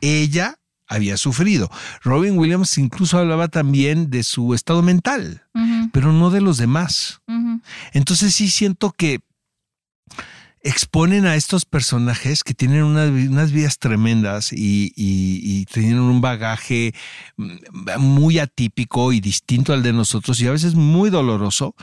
ella 0.00 0.57
había 0.88 1.16
sufrido. 1.16 1.70
Robin 2.02 2.38
Williams 2.38 2.78
incluso 2.78 3.18
hablaba 3.18 3.48
también 3.48 4.10
de 4.10 4.22
su 4.22 4.54
estado 4.54 4.82
mental, 4.82 5.42
pero 5.92 6.12
no 6.12 6.30
de 6.30 6.40
los 6.40 6.56
demás. 6.56 7.20
Entonces 7.92 8.34
sí 8.34 8.48
siento 8.50 8.92
que 8.92 9.20
exponen 10.68 11.24
a 11.26 11.34
estos 11.34 11.64
personajes 11.64 12.44
que 12.44 12.52
tienen 12.54 12.82
unas, 12.82 13.08
unas 13.10 13.52
vidas 13.52 13.78
tremendas 13.78 14.52
y, 14.52 14.92
y- 14.96 15.40
y 15.42 15.64
tienen 15.66 15.98
un 16.00 16.20
bagaje 16.20 16.94
mm, 17.36 17.56
muy 17.98 18.38
atípico 18.38 19.12
y 19.12 19.20
distinto 19.20 19.72
al 19.72 19.82
de 19.82 19.92
nosotros 19.92 20.40
y 20.40 20.46
a 20.46 20.50
veces 20.52 20.74
muy 20.74 21.10
doloroso. 21.10 21.74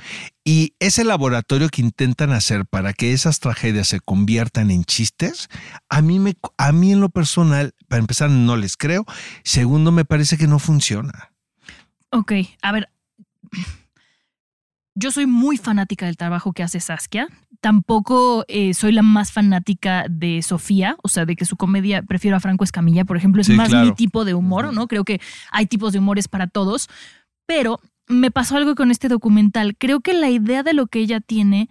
Y 0.43 0.73
ese 0.79 1.03
laboratorio 1.03 1.69
que 1.69 1.81
intentan 1.81 2.31
hacer 2.31 2.65
para 2.65 2.93
que 2.93 3.13
esas 3.13 3.39
tragedias 3.39 3.87
se 3.87 3.99
conviertan 3.99 4.69
en 4.69 4.83
chistes, 4.85 5.49
a 5.89 6.01
mí, 6.03 6.19
me, 6.19 6.35
a 6.57 6.71
mí 6.71 6.91
en 6.91 6.99
lo 7.01 7.09
personal, 7.09 7.73
para 7.87 7.99
empezar, 8.01 8.29
no 8.29 8.55
les 8.55 8.77
creo. 8.77 9.05
Segundo, 9.43 9.91
me 9.91 10.05
parece 10.05 10.37
que 10.37 10.45
no 10.47 10.59
funciona. 10.59 11.31
Ok, 12.11 12.33
a 12.61 12.71
ver. 12.71 12.89
Yo 14.95 15.11
soy 15.11 15.25
muy 15.25 15.57
fanática 15.57 16.05
del 16.05 16.15
trabajo 16.17 16.53
que 16.53 16.63
hace 16.63 16.79
Saskia. 16.79 17.27
Tampoco 17.59 18.45
eh, 18.47 18.73
soy 18.73 18.91
la 18.93 19.01
más 19.01 19.31
fanática 19.31 20.05
de 20.09 20.41
Sofía, 20.41 20.95
o 21.03 21.07
sea, 21.09 21.25
de 21.25 21.35
que 21.35 21.45
su 21.45 21.57
comedia 21.57 22.01
prefiero 22.01 22.37
a 22.37 22.39
Franco 22.39 22.63
Escamilla, 22.63 23.03
por 23.05 23.17
ejemplo, 23.17 23.41
es 23.41 23.47
Sí, 23.47 23.53
más 23.53 23.69
claro. 23.69 23.85
mi 23.87 23.93
tipo 23.93 24.23
de 24.23 24.33
humor, 24.33 24.73
¿no? 24.73 24.87
Creo 24.87 25.03
que 25.03 25.19
hay 25.51 25.65
tipos 25.65 25.91
de 25.91 25.99
humores 25.99 26.27
para 26.27 26.47
todos, 26.47 26.89
pero 27.45 27.79
me 28.07 28.31
pasó 28.31 28.55
algo 28.55 28.75
con 28.75 28.91
este 28.91 29.07
documental. 29.09 29.75
Creo 29.77 29.99
que 29.99 30.13
la 30.13 30.29
idea 30.29 30.63
de 30.63 30.73
lo 30.73 30.87
que 30.87 30.99
ella 30.99 31.19
tiene 31.19 31.69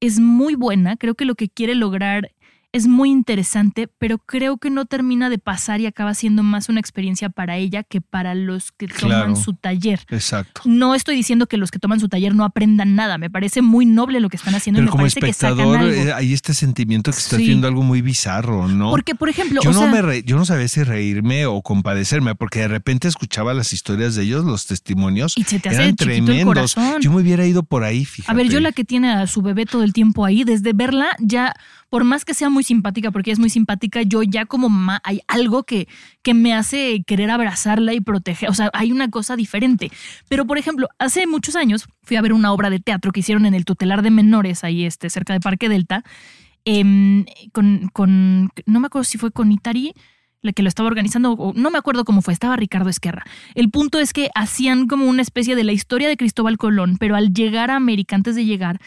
es 0.00 0.20
muy 0.20 0.54
buena, 0.54 0.96
creo 0.96 1.14
que 1.14 1.24
lo 1.24 1.34
que 1.36 1.48
quiere 1.48 1.74
lograr 1.74 2.30
es 2.72 2.86
muy 2.86 3.10
interesante, 3.10 3.88
pero 3.98 4.18
creo 4.18 4.58
que 4.58 4.68
no 4.70 4.84
termina 4.84 5.30
de 5.30 5.38
pasar 5.38 5.80
y 5.80 5.86
acaba 5.86 6.12
siendo 6.14 6.42
más 6.42 6.68
una 6.68 6.80
experiencia 6.80 7.30
para 7.30 7.56
ella 7.56 7.82
que 7.82 8.00
para 8.00 8.34
los 8.34 8.70
que 8.72 8.86
toman 8.88 9.08
Claro. 9.08 9.36
su 9.36 9.54
taller. 9.54 10.00
Exacto. 10.10 10.60
No 10.66 10.94
estoy 10.94 11.16
diciendo 11.16 11.46
que 11.46 11.56
los 11.56 11.70
que 11.70 11.78
toman 11.78 12.00
su 12.00 12.08
taller 12.08 12.34
no 12.34 12.44
aprendan 12.44 12.94
nada. 12.94 13.16
Me 13.18 13.30
parece 13.30 13.62
muy 13.62 13.86
noble 13.86 14.20
lo 14.20 14.28
que 14.28 14.36
están 14.36 14.54
haciendo 14.54 14.80
y 14.80 14.82
Pero 14.82 14.86
me 14.86 14.90
como 14.92 15.02
parece 15.02 15.20
que 15.20 15.32
sacan 15.32 15.58
espectador 15.58 15.78
algo. 15.90 16.10
eh, 16.10 16.12
hay 16.12 16.32
este 16.32 16.52
sentimiento 16.54 17.10
que 17.12 17.18
estás 17.18 17.38
Sí. 17.38 17.46
viendo 17.46 17.66
algo 17.66 17.82
muy 17.82 18.02
bizarro, 18.02 18.68
¿no? 18.68 18.90
Porque, 18.90 19.14
por 19.14 19.28
ejemplo, 19.28 19.60
yo 19.62 19.70
o 19.70 19.72
no 19.72 19.78
sea, 19.80 19.90
me 19.90 20.02
re- 20.02 20.22
yo 20.24 20.36
no 20.36 20.44
sabía 20.44 20.68
si 20.68 20.82
reírme 20.82 21.46
o 21.46 21.62
compadecerme, 21.62 22.34
porque 22.34 22.60
de 22.60 22.68
repente 22.68 23.08
escuchaba 23.08 23.54
las 23.54 23.72
historias 23.72 24.14
de 24.16 24.24
ellos, 24.24 24.44
los 24.44 24.66
testimonios. 24.66 25.32
y 25.36 25.44
se 25.44 25.58
te 25.60 25.68
hace 25.68 25.76
eran 25.78 25.88
el 25.90 25.96
tremendos. 25.96 26.44
corazón. 26.44 27.00
Yo 27.00 27.10
me 27.12 27.22
hubiera 27.22 27.46
ido 27.46 27.62
por 27.62 27.84
ahí, 27.84 28.04
fíjate. 28.04 28.30
A 28.32 28.34
ver, 28.34 28.48
yo 28.48 28.60
la 28.60 28.72
que 28.72 28.84
tiene 28.84 29.10
a 29.12 29.26
su 29.26 29.40
bebé 29.42 29.66
todo 29.66 29.82
el 29.82 29.92
tiempo 29.92 30.24
ahí, 30.24 30.44
desde 30.44 30.72
verla 30.72 31.08
ya, 31.20 31.54
por 31.96 32.04
más 32.04 32.26
que 32.26 32.34
sea 32.34 32.50
muy 32.50 32.62
simpática, 32.62 33.10
porque 33.10 33.30
ella 33.30 33.36
es 33.36 33.38
muy 33.38 33.48
simpática, 33.48 34.02
yo 34.02 34.22
ya 34.22 34.44
como 34.44 34.68
mamá 34.68 35.00
hay 35.02 35.22
algo 35.28 35.62
que, 35.62 35.88
que 36.20 36.34
me 36.34 36.52
hace 36.52 37.02
querer 37.06 37.30
abrazarla 37.30 37.94
y 37.94 38.02
proteger. 38.02 38.50
O 38.50 38.52
sea, 38.52 38.68
hay 38.74 38.92
una 38.92 39.08
cosa 39.08 39.34
diferente. 39.34 39.90
Pero, 40.28 40.46
por 40.46 40.58
ejemplo, 40.58 40.88
hace 40.98 41.26
muchos 41.26 41.56
años 41.56 41.88
fui 42.02 42.18
a 42.18 42.20
ver 42.20 42.34
una 42.34 42.52
obra 42.52 42.68
de 42.68 42.80
teatro 42.80 43.12
que 43.12 43.20
hicieron 43.20 43.46
en 43.46 43.54
el 43.54 43.64
tutelar 43.64 44.02
de 44.02 44.10
menores, 44.10 44.62
ahí 44.62 44.84
este, 44.84 45.08
cerca 45.08 45.32
de 45.32 45.40
Parque 45.40 45.70
Delta, 45.70 46.04
em, 46.66 47.24
con, 47.54 47.88
con, 47.94 48.50
no 48.66 48.78
me 48.78 48.88
acuerdo 48.88 49.04
si 49.04 49.16
fue 49.16 49.30
con 49.30 49.50
Itari, 49.50 49.94
la 50.42 50.52
que 50.52 50.62
lo 50.62 50.68
estaba 50.68 50.88
organizando, 50.88 51.54
no 51.56 51.70
me 51.70 51.78
acuerdo 51.78 52.04
cómo 52.04 52.20
fue, 52.20 52.34
estaba 52.34 52.56
Ricardo 52.56 52.90
Esquerra. 52.90 53.24
El 53.54 53.70
punto 53.70 54.00
es 54.00 54.12
que 54.12 54.28
hacían 54.34 54.86
como 54.86 55.06
una 55.06 55.22
especie 55.22 55.56
de 55.56 55.64
la 55.64 55.72
historia 55.72 56.08
de 56.08 56.18
Cristóbal 56.18 56.58
Colón, 56.58 56.98
pero 57.00 57.16
al 57.16 57.32
llegar 57.32 57.70
a 57.70 57.76
América, 57.76 58.16
antes 58.16 58.34
de 58.34 58.44
llegar, 58.44 58.82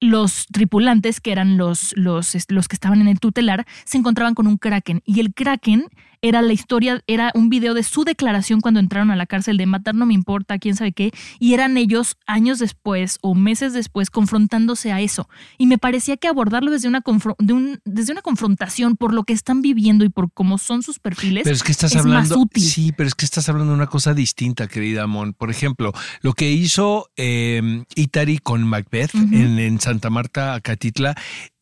los 0.00 0.46
tripulantes, 0.46 1.20
que 1.20 1.32
eran 1.32 1.56
los, 1.56 1.92
los, 1.96 2.36
los 2.48 2.68
que 2.68 2.76
estaban 2.76 3.00
en 3.00 3.08
el 3.08 3.20
tutelar, 3.20 3.66
se 3.84 3.98
encontraban 3.98 4.34
con 4.34 4.46
un 4.46 4.58
kraken. 4.58 5.02
Y 5.04 5.20
el 5.20 5.34
kraken 5.34 5.86
era 6.22 6.42
la 6.42 6.52
historia, 6.52 7.02
era 7.06 7.30
un 7.34 7.48
video 7.48 7.74
de 7.74 7.82
su 7.82 8.04
declaración 8.04 8.60
cuando 8.60 8.80
entraron 8.80 9.10
a 9.10 9.16
la 9.16 9.26
cárcel 9.26 9.56
de 9.56 9.66
matar 9.66 9.94
no 9.94 10.06
me 10.06 10.14
importa, 10.14 10.58
quién 10.58 10.74
sabe 10.76 10.92
qué. 10.92 11.12
Y 11.38 11.54
eran 11.54 11.76
ellos 11.76 12.16
años 12.26 12.58
después 12.58 13.18
o 13.22 13.34
meses 13.34 13.72
después 13.72 14.10
confrontándose 14.10 14.92
a 14.92 15.00
eso. 15.00 15.28
Y 15.58 15.66
me 15.66 15.78
parecía 15.78 16.16
que 16.16 16.28
abordarlo 16.28 16.70
desde 16.70 16.88
una, 16.88 17.02
confro- 17.02 17.36
de 17.38 17.52
un- 17.52 17.80
desde 17.84 18.12
una 18.12 18.22
confrontación 18.22 18.96
por 18.96 19.14
lo 19.14 19.24
que 19.24 19.32
están 19.32 19.62
viviendo 19.62 20.04
y 20.04 20.08
por 20.08 20.32
cómo 20.32 20.58
son 20.58 20.82
sus 20.82 20.98
perfiles. 20.98 21.44
Pero 21.44 21.54
es 21.56 21.62
que 21.62 21.72
estás 21.72 21.92
es 21.92 21.96
más 21.96 22.04
hablando. 22.06 22.38
útil. 22.40 22.62
Sí, 22.62 22.92
pero 22.96 23.06
es 23.08 23.14
que 23.14 23.24
estás 23.24 23.48
hablando 23.48 23.72
de 23.72 23.76
una 23.76 23.86
cosa 23.86 24.14
distinta, 24.14 24.68
querida 24.68 25.06
Mon. 25.06 25.32
Por 25.32 25.50
ejemplo, 25.50 25.92
lo 26.22 26.32
que 26.32 26.50
hizo 26.50 27.08
eh, 27.16 27.84
Itari 27.94 28.38
con 28.38 28.62
Macbeth 28.64 29.14
en, 29.14 29.58
en 29.58 29.80
Santa 29.80 30.10
Marta, 30.10 30.60
Catitla, 30.60 31.14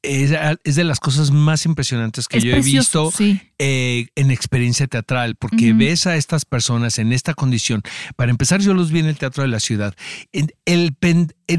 es, 0.07 0.33
es 0.65 0.75
de 0.77 0.85
las 0.85 1.01
cosas 1.01 1.31
más 1.31 1.67
impresionantes 1.67 2.29
que 2.29 2.39
es 2.39 2.45
yo 2.45 2.53
precioso, 2.53 3.01
he 3.01 3.11
visto 3.11 3.13
sí. 3.17 3.41
eh, 3.59 4.07
en 4.15 4.31
experiencia 4.31 4.87
teatral, 4.87 5.37
porque 5.37 5.73
ves 5.73 6.07
a 6.07 6.17
estas 6.17 6.45
personas 6.45 6.99
en 6.99 7.13
esta 7.13 7.35
condición. 7.35 7.83
Para 8.17 8.31
empezar, 8.31 8.61
yo 8.61 8.75
los 8.75 8.91
vi 8.91 9.01
en 9.01 9.07
el 9.07 9.17
Teatro 9.19 9.43
de 9.43 9.49
la 9.49 9.61
Ciudad. 9.61 9.95
El, 10.33 10.55
el- 10.65 10.97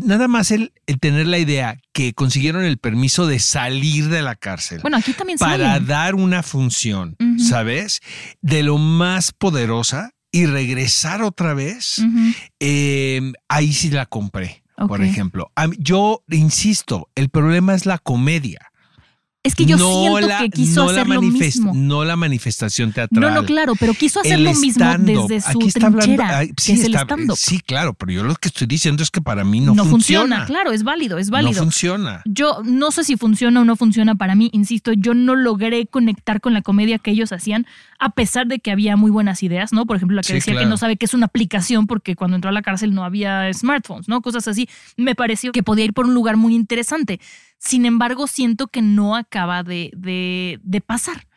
nada 0.06 0.27
más 0.27 0.51
el, 0.51 0.72
tener 1.00 1.27
la 1.27 1.38
idea 1.39 1.80
que 1.94 2.13
consiguieron 2.13 2.63
el 2.63 2.77
permiso 2.77 3.25
de 3.27 3.39
salir 3.39 4.10
de 4.10 4.22
la 4.22 4.36
cárcel 4.36 4.80
Bueno, 4.82 4.98
aquí 4.98 5.13
también 5.13 5.38
para 5.39 5.58
salen. 5.75 5.88
dar 5.88 6.16
una 6.16 6.44
función. 6.44 7.16
¿sabes? 7.39 8.01
De 8.42 8.63
lo 8.63 8.77
más 8.77 9.32
poderosa 9.32 10.12
y 10.32 10.46
regresar 10.46 11.22
otra 11.24 11.54
vez, 11.54 12.01
eh, 12.60 13.32
ahí 13.48 13.74
sí 13.74 13.89
la 13.89 14.06
compré. 14.06 14.63
Por 14.88 15.02
ejemplo, 15.02 15.52
yo 15.80 16.22
insisto, 16.30 17.10
el 17.16 17.30
problema 17.30 17.74
es 17.74 17.86
la 17.86 17.98
comedia. 17.98 18.60
Es 19.44 19.56
que 19.56 19.66
yo 19.66 19.78
no 19.78 20.02
siento 20.02 20.20
la, 20.28 20.40
que 20.40 20.50
quiso 20.50 20.84
no 20.84 20.90
hacer 20.90 21.08
lo 21.08 21.22
mismo. 21.22 21.72
No 21.74 22.04
la 22.04 22.18
manifestación 22.18 22.92
teatral. 22.92 23.22
No, 23.22 23.32
no, 23.32 23.46
claro, 23.46 23.76
pero 23.80 23.94
quiso 23.94 24.20
hacer 24.20 24.34
El 24.34 24.44
lo 24.44 24.54
mismo 24.54 24.84
desde 25.00 25.40
su 25.40 25.50
Aquí 25.60 25.68
está 25.70 25.88
hablando- 25.88 26.04
trinchera, 26.06 26.38
ay, 26.40 26.48
que 26.50 26.54
sí, 26.62 26.72
es 26.74 26.80
el 26.82 26.88
está- 26.88 27.04
stand-up. 27.06 27.38
Sí, 27.38 27.60
claro, 27.62 27.94
pero 27.94 28.12
yo 28.12 28.24
lo 28.26 28.36
que 28.36 28.50
estoy 28.50 28.68
diciendo 28.68 29.04
es 29.04 29.10
que 29.10 29.22
para 29.22 29.46
mí 29.46 29.62
no, 29.62 29.74
no 29.74 29.86
funciona. 29.86 30.46
claro, 30.48 30.74
es 30.74 30.84
válido, 30.84 31.18
es 31.18 31.28
No 31.28 31.34
válido. 31.34 31.62
funciona. 31.64 32.24
Yo 32.26 32.62
no 32.66 32.92
sé 32.92 33.06
si 33.06 33.16
funciona 33.16 33.62
o 33.62 33.64
no 33.64 33.78
funciona 33.78 34.16
para 34.16 34.36
mí, 34.36 34.50
insisto, 34.52 34.92
yo 34.92 35.14
no 35.14 35.34
logré 35.38 35.86
conectar 35.86 36.42
con 36.42 36.54
la 36.54 36.62
comedia 36.62 37.00
que 37.00 37.12
ellos 37.12 37.32
hacían, 37.32 37.66
a 38.00 38.10
pesar 38.12 38.48
de 38.48 38.60
que 38.60 38.72
había 38.72 38.96
muy 38.96 39.10
buenas 39.12 39.42
ideas, 39.44 39.74
¿no? 39.74 39.86
Por 39.86 39.98
ejemplo, 39.98 40.16
la 40.16 40.22
que 40.22 40.27
Sí, 40.27 40.34
decía 40.36 40.54
que 40.58 40.66
no 40.66 40.77
sabe 40.77 40.98
qué 40.98 41.06
es 41.06 41.13
una 41.13 41.25
aplicación 41.25 41.88
porque 41.88 42.16
cuando 42.16 42.36
entró 42.36 42.50
a 42.50 42.54
la 42.54 42.62
cárcel 42.62 42.94
no 42.94 43.04
había 43.04 43.51
smartphones, 43.54 44.08
¿no? 44.08 44.22
Cosas 44.22 44.48
así. 44.48 44.70
Me 44.98 45.16
pareció 45.16 45.51
que 45.51 45.63
podía 45.63 45.86
ir 45.86 45.94
por 45.94 46.06
un 46.06 46.13
lugar 46.13 46.38
muy 46.38 46.54
interesante. 46.56 47.20
Sin 47.58 47.86
embargo, 47.86 48.27
siento 48.27 48.68
que 48.68 48.82
no 48.82 49.16
acaba 49.16 49.63
de, 49.63 49.92
de, 49.96 50.60
de 50.63 50.82
pasar. 50.82 51.27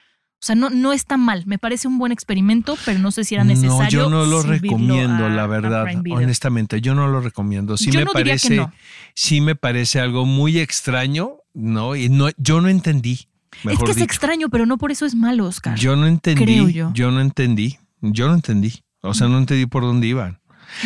O 0.42 0.46
sea, 0.46 0.54
no, 0.54 0.70
no 0.70 0.92
está 0.94 1.16
mal. 1.18 1.44
Me 1.46 1.58
parece 1.58 1.86
un 1.88 1.98
buen 1.98 2.12
experimento, 2.12 2.76
pero 2.86 2.98
no 2.98 3.10
sé 3.10 3.24
si 3.24 3.34
era 3.34 3.44
necesario. 3.44 3.78
No, 3.78 3.88
yo 4.06 4.10
no 4.10 4.24
lo 4.26 4.42
recomiendo, 4.42 5.26
a- 5.26 5.28
la 5.30 5.46
verdad. 5.46 5.86
Honestamente, 6.10 6.80
yo 6.80 6.94
no 6.94 7.08
lo 7.08 7.20
recomiendo. 7.20 7.76
Sí 7.76 7.90
Yo 7.90 8.00
me 8.00 8.04
no 8.06 8.12
diría 8.14 8.36
que 8.36 8.48
parece, 8.48 8.56
no. 8.56 8.72
sí 9.14 9.40
me 9.40 9.54
parece 9.54 10.00
algo 10.00 10.24
muy 10.26 10.58
extraño, 10.58 11.36
¿no? 11.52 11.94
Y 11.96 12.08
no, 12.08 12.28
yo 12.38 12.60
no 12.60 12.68
entendí. 12.68 13.28
Es 13.64 13.78
que 13.78 13.90
es 13.90 14.00
extraño, 14.00 14.48
pero 14.48 14.66
no 14.66 14.78
por 14.78 14.90
eso 14.92 15.06
es 15.06 15.14
malo, 15.14 15.46
Oscar. 15.46 15.76
Yo 15.76 15.96
no 15.96 16.06
entendí. 16.06 16.44
Creo 16.44 16.68
yo. 16.68 17.10
no 17.10 17.20
entendí. 17.20 17.78
Yo 18.00 18.28
no 18.28 18.34
entendí. 18.34 18.82
O 19.02 19.14
sea, 19.14 19.28
no 19.28 19.38
entendí 19.38 19.66
por 19.66 19.82
dónde 19.82 20.06
iban. 20.06 20.40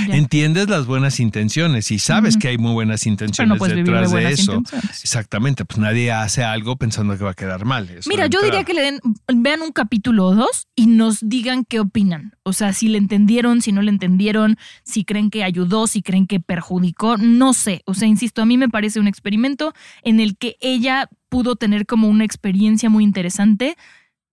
Ya. 0.09 0.17
Entiendes 0.17 0.69
las 0.69 0.87
buenas 0.87 1.21
intenciones 1.21 1.91
y 1.91 1.99
sabes 1.99 2.39
que 2.39 2.49
hay 2.49 2.57
muy 2.57 2.73
buenas 2.73 3.07
intenciones 3.07 3.59
no 3.59 3.67
de 3.67 3.75
detrás 3.75 4.13
de, 4.13 4.31
eso. 4.31 4.63
Exactamente, 5.03 5.67
pues 5.67 5.79
nadie 5.79 6.11
hace 6.11 6.43
algo 6.43 6.77
pensando 6.77 7.19
que 7.19 7.25
va 7.25 7.33
a 7.33 7.35
quedar 7.35 7.67
mal. 7.67 7.91
eso 7.91 8.09
Mira, 8.09 8.27
yo 8.27 8.41
diría 8.41 8.65
que 8.65 8.73
le 8.73 8.81
den, 8.81 9.01
vean 9.35 9.61
un 9.61 9.73
capítulo 9.73 10.27
o 10.29 10.35
dos 10.35 10.69
y 10.75 10.87
nos 10.87 11.19
digan 11.29 11.65
qué 11.65 11.81
opinan. 11.81 12.35
O 12.45 12.55
sea, 12.55 12.73
si 12.73 12.89
le 12.89 12.97
entendieron, 12.99 13.61
si 13.61 13.73
no 13.73 13.83
le 13.83 13.91
entendieron, 13.91 14.57
si 14.85 15.05
creen 15.05 15.31
que 15.31 15.45
ayudó, 15.45 15.87
si 15.87 16.03
creen 16.03 16.27
que 16.27 16.41
perjudicó, 16.41 17.19
no 17.19 17.53
sé. 17.53 17.83
O 17.85 17.95
sea, 17.95 18.09
insisto, 18.09 18.43
a 18.43 18.47
mí 18.47 18.57
me 18.57 18.71
parece 18.71 19.01
un 19.01 19.07
experimento 19.07 19.75
en 20.03 20.19
el 20.19 20.39
que 20.39 20.57
ella 20.61 21.09
pudo 21.35 21.57
tener 21.57 21.85
como 21.85 22.09
una 22.09 22.25
experiencia 22.25 22.89
muy 22.89 23.03
interesante. 23.03 23.77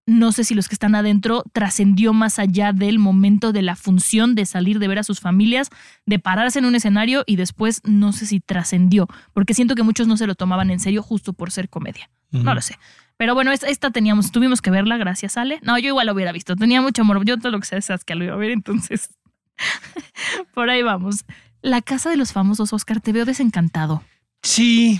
No 0.06 0.32
sé 0.32 0.44
si 0.44 0.54
los 0.54 0.70
que 0.70 0.76
están 0.76 0.94
adentro 0.94 1.44
trascendió 1.52 2.14
más 2.14 2.38
allá 2.38 2.74
del 2.74 3.00
momento 3.00 3.52
de 3.52 3.64
la 3.64 3.76
función 3.76 4.36
de 4.36 4.46
salir 4.46 4.78
de 4.78 4.88
ver 4.88 5.00
a 5.00 5.04
sus 5.04 5.20
familias, 5.20 5.72
de 6.06 6.20
pararse 6.20 6.60
en 6.60 6.66
un 6.66 6.76
escenario 6.76 7.24
y 7.26 7.38
después 7.38 7.82
no 7.86 8.12
sé 8.12 8.28
si 8.28 8.40
trascendió, 8.40 9.08
porque 9.34 9.56
siento 9.56 9.74
que 9.74 9.82
muchos 9.82 10.06
no 10.06 10.16
se 10.16 10.28
lo 10.28 10.36
tomaban 10.36 10.70
en 10.70 10.80
serio 10.80 11.02
justo 11.02 11.34
por 11.34 11.50
ser 11.50 11.70
comedia. 11.70 12.12
No 12.30 12.54
lo 12.54 12.62
sé. 12.62 12.78
Pero 13.18 13.34
bueno, 13.34 13.52
esta, 13.52 13.68
esta 13.68 13.90
teníamos, 13.90 14.32
tuvimos 14.32 14.62
que 14.62 14.70
verla, 14.70 14.98
gracias, 14.98 15.38
Ale. 15.38 15.60
No, 15.64 15.80
yo 15.80 15.88
igual 15.88 16.06
lo 16.06 16.14
hubiera 16.14 16.32
visto. 16.32 16.56
Tenía 16.56 16.82
mucho 16.82 17.02
amor. 17.02 17.26
Yo 17.26 17.38
todo 17.40 17.52
lo 17.52 17.60
que 17.60 17.66
sé 17.66 17.78
es 17.78 18.06
que 18.06 18.14
lo 18.14 18.26
iba 18.26 18.34
a 18.36 18.38
ver, 18.38 18.52
entonces. 18.52 19.10
Por 20.54 20.70
ahí 20.70 20.84
vamos. 20.84 21.26
La 21.64 21.82
casa 21.82 22.12
de 22.12 22.18
los 22.18 22.32
famosos, 22.32 22.74
Oscar, 22.74 23.02
te 23.02 23.12
veo 23.12 23.26
desencantado. 23.26 24.04
Sí, 24.44 25.00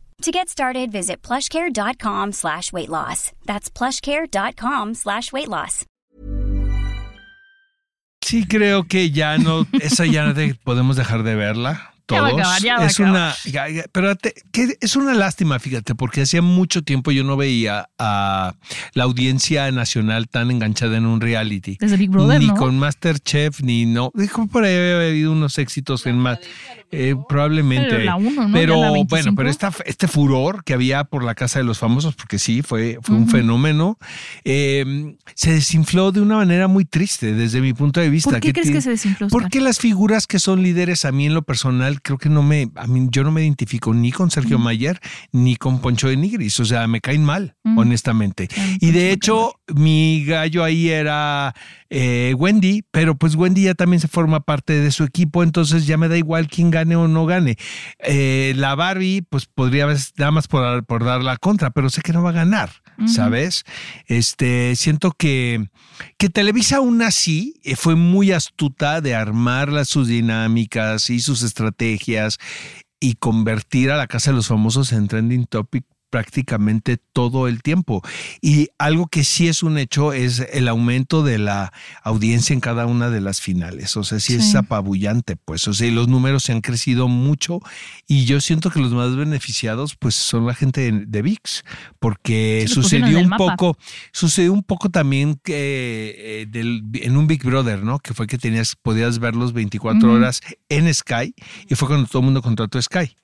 To 0.21 0.31
get 0.31 0.49
started, 0.49 0.91
visit 0.91 1.23
plushcare.com 1.23 2.33
slash 2.33 2.71
weight 2.71 2.89
loss. 2.89 3.31
That's 3.47 3.71
plushcare.com 3.71 4.93
slash 4.93 5.33
weight 5.33 5.47
loss. 5.47 5.85
Sí, 8.23 8.45
creo 8.47 8.87
que 8.87 9.09
ya 9.09 9.39
no, 9.39 9.65
esa 9.81 10.05
ya 10.05 10.23
no 10.23 10.33
podemos 10.63 10.95
dejar 10.95 11.23
de 11.23 11.35
verla. 11.35 11.90
Ya 12.09 12.21
va 12.21 12.27
a 12.27 12.29
Todos. 12.31 12.41
acabar, 12.41 12.61
ya 12.61 12.75
va 12.77 12.83
a 12.83 12.87
es 12.87 12.99
una, 12.99 13.35
pero 13.91 14.15
te- 14.15 14.33
que 14.51 14.77
es 14.81 14.95
una 14.95 15.13
lástima, 15.13 15.59
fíjate, 15.59 15.95
porque 15.95 16.21
hacía 16.21 16.41
mucho 16.41 16.81
tiempo 16.81 17.11
yo 17.11 17.23
no 17.23 17.37
veía 17.37 17.89
a 17.97 18.55
la 18.93 19.03
audiencia 19.03 19.71
nacional 19.71 20.27
tan 20.27 20.51
enganchada 20.51 20.97
en 20.97 21.05
un 21.05 21.21
reality. 21.21 21.77
Desde 21.79 21.97
Big 21.97 22.09
Brother, 22.09 22.39
ni 22.39 22.47
¿no? 22.47 22.55
con 22.55 22.77
Masterchef, 22.77 23.61
ni 23.61 23.85
no. 23.85 24.11
Dijo 24.13 24.47
por 24.47 24.63
ahí 24.65 24.75
había 24.75 25.07
habido 25.07 25.31
unos 25.31 25.57
éxitos 25.57 26.05
en 26.05 26.17
más. 26.17 26.39
eh, 26.91 27.15
probablemente. 27.29 27.89
Pero 27.89 28.03
la 28.03 28.15
uno, 28.17 28.47
¿no? 28.47 28.53
Pero 28.53 28.73
Ya 28.75 28.81
la 28.81 28.89
bueno, 28.89 29.05
25. 29.07 29.35
pero 29.35 29.49
esta, 29.49 29.73
este 29.85 30.07
furor 30.09 30.63
que 30.65 30.73
había 30.73 31.05
por 31.05 31.23
la 31.23 31.35
casa 31.35 31.59
de 31.59 31.65
los 31.65 31.79
famosos, 31.79 32.15
porque 32.15 32.37
sí, 32.39 32.61
fue, 32.61 32.99
fue 33.01 33.15
un 33.15 33.29
fenómeno, 33.29 33.97
eh, 34.43 35.15
se 35.35 35.53
desinfló 35.53 36.11
de 36.11 36.21
una 36.21 36.35
manera 36.37 36.67
muy 36.67 36.85
triste 36.85 37.33
desde 37.33 37.61
mi 37.61 37.73
punto 37.73 37.99
de 38.01 38.09
vista. 38.09 38.31
¿Por 38.31 38.39
qué 38.41 38.53
crees 38.53 38.71
que 38.71 38.81
se 38.81 38.89
desinfló? 38.91 39.27
Porque 39.29 39.61
las 39.61 39.79
figuras 39.79 40.27
que 40.27 40.39
son 40.39 40.61
líderes 40.63 41.05
a 41.05 41.11
mí 41.11 41.25
en 41.27 41.33
lo 41.33 41.41
personal 41.43 41.90
creo 42.01 42.17
que 42.17 42.29
no 42.29 42.43
me, 42.43 42.69
a 42.75 42.87
mí 42.87 43.07
yo 43.11 43.23
no 43.23 43.31
me 43.31 43.41
identifico 43.41 43.93
ni 43.93 44.11
con 44.11 44.31
Sergio 44.31 44.59
Mayer 44.59 44.99
ni 45.31 45.55
con 45.55 45.81
Poncho 45.81 46.07
de 46.07 46.15
Nigris, 46.17 46.59
o 46.59 46.65
sea, 46.65 46.87
me 46.87 47.01
caen 47.01 47.23
mal, 47.25 47.55
Mm. 47.63 47.77
honestamente. 47.77 48.47
Y 48.79 48.91
de 48.91 49.11
hecho, 49.11 49.53
mi 49.75 50.23
gallo 50.25 50.63
ahí 50.63 50.89
era 50.89 51.53
eh, 51.89 52.33
Wendy, 52.37 52.83
pero 52.91 53.15
pues 53.15 53.35
Wendy 53.35 53.63
ya 53.63 53.73
también 53.73 53.99
se 53.99 54.07
forma 54.07 54.39
parte 54.39 54.73
de 54.79 54.91
su 54.91 55.03
equipo, 55.03 55.43
entonces 55.43 55.85
ya 55.85 55.97
me 55.97 56.07
da 56.07 56.17
igual 56.17 56.47
quién 56.47 56.71
gane 56.71 56.95
o 56.95 57.07
no 57.07 57.25
gane. 57.25 57.57
Eh, 57.99 58.53
la 58.55 58.75
Barbie, 58.75 59.21
pues 59.29 59.45
podría 59.45 59.83
haber 59.83 59.97
nada 60.17 60.31
más 60.31 60.47
por, 60.47 60.85
por 60.85 61.03
dar 61.03 61.21
la 61.23 61.37
contra, 61.37 61.71
pero 61.71 61.89
sé 61.89 62.01
que 62.01 62.13
no 62.13 62.23
va 62.23 62.29
a 62.29 62.33
ganar, 62.33 62.69
¿sabes? 63.07 63.63
Este, 64.07 64.75
siento 64.75 65.11
que, 65.11 65.69
que 66.17 66.29
Televisa 66.29 66.77
aún 66.77 67.01
así 67.01 67.55
eh, 67.63 67.75
fue 67.75 67.95
muy 67.95 68.31
astuta 68.31 69.01
de 69.01 69.15
armar 69.15 69.69
las, 69.69 69.89
sus 69.89 70.07
dinámicas 70.07 71.09
y 71.09 71.19
sus 71.19 71.43
estrategias 71.43 72.37
y 72.99 73.15
convertir 73.15 73.91
a 73.91 73.97
la 73.97 74.07
Casa 74.07 74.31
de 74.31 74.35
los 74.35 74.47
Famosos 74.47 74.91
en 74.93 75.07
trending 75.07 75.45
topic 75.45 75.85
prácticamente 76.11 76.97
todo 77.13 77.47
el 77.47 77.63
tiempo. 77.63 78.03
Y 78.41 78.69
algo 78.77 79.07
que 79.07 79.23
sí 79.23 79.47
es 79.47 79.63
un 79.63 79.79
hecho 79.79 80.13
es 80.13 80.45
el 80.53 80.67
aumento 80.67 81.23
de 81.23 81.39
la 81.39 81.73
audiencia 82.03 82.53
en 82.53 82.59
cada 82.59 82.85
una 82.85 83.09
de 83.09 83.21
las 83.21 83.41
finales. 83.41 83.97
O 83.97 84.03
sea, 84.03 84.19
sí, 84.19 84.35
es 84.35 84.53
apabullante, 84.53 85.35
pues. 85.37 85.67
O 85.67 85.73
sea, 85.73 85.87
y 85.87 85.91
los 85.91 86.07
números 86.07 86.43
se 86.43 86.51
han 86.51 86.61
crecido 86.61 87.07
mucho 87.07 87.59
y 88.07 88.25
yo 88.25 88.39
siento 88.41 88.69
que 88.69 88.79
los 88.79 88.91
más 88.93 89.15
beneficiados 89.15 89.95
pues 89.95 90.13
son 90.13 90.45
la 90.45 90.53
gente 90.53 90.81
de, 90.91 91.05
de 91.07 91.21
VIX, 91.23 91.63
porque 91.99 92.65
Sí, 92.67 92.73
sucedió 92.75 93.19
un 93.19 93.29
mapa. 93.29 93.55
poco, 93.55 93.77
sucedió 94.11 94.53
un 94.53 94.63
poco 94.63 94.89
también 94.89 95.39
que 95.43 96.15
eh, 96.17 96.45
del- 96.47 96.83
en 96.93 97.15
un 97.17 97.25
Big 97.27 97.43
Brother, 97.43 97.83
¿no? 97.83 97.99
Que 97.99 98.13
fue 98.13 98.27
que 98.27 98.37
tenías, 98.37 98.75
podías 98.75 99.19
verlos 99.19 99.53
24 99.53 99.97
Ujú. 100.07 100.17
horas 100.17 100.41
en 100.69 100.93
Sky 100.93 101.33
y 101.69 101.75
fue 101.75 101.87
cuando 101.87 102.07
todo 102.07 102.19
el 102.19 102.25
mundo 102.25 102.41
contrató 102.41 102.81
Sky. 102.81 103.15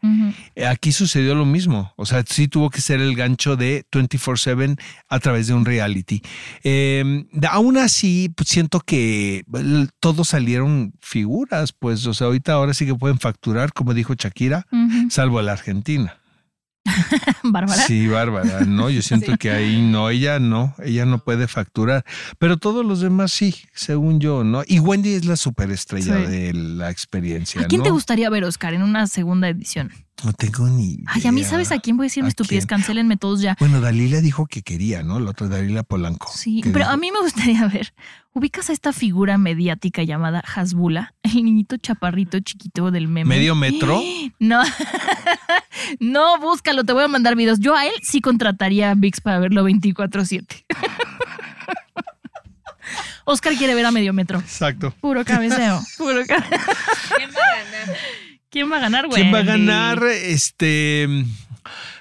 Aquí 0.68 0.92
sucedió 0.92 1.36
lo 1.36 1.46
mismo. 1.46 1.92
O 1.98 2.06
sea, 2.06 2.24
sí 2.28 2.48
tuvo 2.48 2.70
que 2.70 2.77
ser 2.82 3.00
el 3.02 3.16
gancho 3.16 3.56
de 3.56 3.86
24-7 3.92 4.80
a 5.08 5.20
través 5.20 5.48
de 5.48 5.54
un 5.54 5.66
reality. 5.66 6.22
Eh, 6.64 7.26
de- 7.32 7.48
aún 7.48 7.78
así, 7.78 8.32
pues, 8.36 8.50
siento 8.50 8.80
que 8.80 9.44
todos 10.00 10.28
salieron 10.30 10.94
figuras, 11.02 11.74
pues, 11.74 12.06
o 12.06 12.14
sea, 12.14 12.28
ahorita 12.28 12.54
ahora 12.54 12.74
sí 12.74 12.86
que 12.86 12.96
pueden 12.96 13.20
facturar, 13.20 13.74
como 13.74 13.94
dijo 13.94 14.14
Shakira, 14.16 14.66
salvo 15.10 15.40
a 15.40 15.44
la 15.44 15.54
Argentina. 15.54 16.18
Bárbara. 17.44 17.82
Sí, 17.82 18.08
Bárbara, 18.08 18.62
no, 18.66 18.90
yo 18.90 19.02
siento 19.02 19.36
que 19.40 19.52
ahí 19.52 19.82
no, 19.82 20.10
ella 20.10 20.40
no, 20.40 20.74
ella 20.84 21.06
no 21.06 21.20
puede 21.20 21.48
facturar, 21.48 22.06
pero 22.40 22.58
todos 22.58 22.86
los 22.86 23.02
demás 23.02 23.32
sí, 23.34 23.54
según 23.74 24.20
yo, 24.22 24.44
¿no? 24.46 24.64
Y 24.66 24.80
Wendy 24.80 25.14
es 25.14 25.26
la 25.26 25.36
superestrella 25.36 26.18
Sí. 26.26 26.32
de 26.32 26.54
la 26.54 26.90
experiencia, 26.90 27.62
¿A 27.62 27.66
quién 27.66 27.80
¿no? 27.80 27.84
te 27.86 27.92
gustaría 27.92 28.30
ver, 28.30 28.46
Oscar, 28.46 28.74
en 28.74 28.84
una 28.84 29.08
segunda 29.08 29.50
edición? 29.50 29.92
No 30.24 30.34
tengo 30.34 30.68
ni 30.68 30.94
idea. 30.94 31.06
Ay, 31.08 31.28
a 31.28 31.32
mí, 31.32 31.44
¿sabes 31.44 31.72
a 31.72 31.78
quién 31.80 31.96
voy 31.96 32.06
a 32.06 32.08
decir 32.08 32.22
¿A 32.22 32.26
mi 32.26 32.30
estupidez? 32.30 32.66
Cancélenme 32.66 33.18
todos 33.18 33.40
ya. 33.40 33.56
Bueno, 33.60 33.80
Dalila 33.82 34.20
dijo 34.20 34.48
que 34.48 34.64
quería, 34.64 35.04
¿no? 35.04 35.20
La 35.20 35.30
otra 35.30 35.48
Dalila 35.48 35.84
Polanco. 35.84 36.32
Sí, 36.34 36.62
pero 36.64 36.80
dijo- 36.80 36.90
a 36.90 36.98
mí 36.98 37.12
me 37.12 37.20
gustaría 37.22 37.68
ver. 37.74 37.94
¿Ubicas 38.34 38.70
a 38.70 38.74
esta 38.74 38.94
figura 38.94 39.38
mediática 39.38 40.02
llamada 40.04 40.40
Hasbula? 40.56 41.14
El 41.22 41.44
niñito 41.46 41.78
chaparrito 41.78 42.40
chiquito 42.40 42.90
del 42.90 43.08
meme. 43.08 43.36
¿Medio 43.36 43.54
metro? 43.56 44.02
No, 44.40 44.64
no, 46.00 46.40
búscalo, 46.40 46.84
te 46.84 46.94
voy 46.94 47.04
a 47.04 47.08
mandar 47.08 47.36
videos. 47.36 47.60
Yo 47.60 47.76
a 47.76 47.86
él 47.86 47.94
sí 48.02 48.20
contrataría 48.22 48.90
a 48.92 48.96
VIX 48.96 49.22
para 49.22 49.38
verlo 49.40 49.68
24-7. 49.70 50.66
Oscar 53.26 53.54
quiere 53.56 53.76
ver 53.76 53.86
a 53.86 53.92
medio 53.92 54.14
metro. 54.14 54.40
Exacto. 54.40 54.94
Puro 55.02 55.26
cabeceo. 55.26 55.82
Puro 55.98 56.26
cabeceo. 56.26 56.60
¿Quién 57.18 57.30
va 57.30 57.42
a 57.44 57.64
ganar? 57.64 57.98
¿Quién 58.58 58.72
va 58.72 58.78
a 58.78 58.80
ganar, 58.80 59.06
güey? 59.06 59.22
¿Quién 59.22 59.32
va 59.32 59.38
a 59.40 59.44
ganar? 59.44 60.04
Este. 60.04 61.08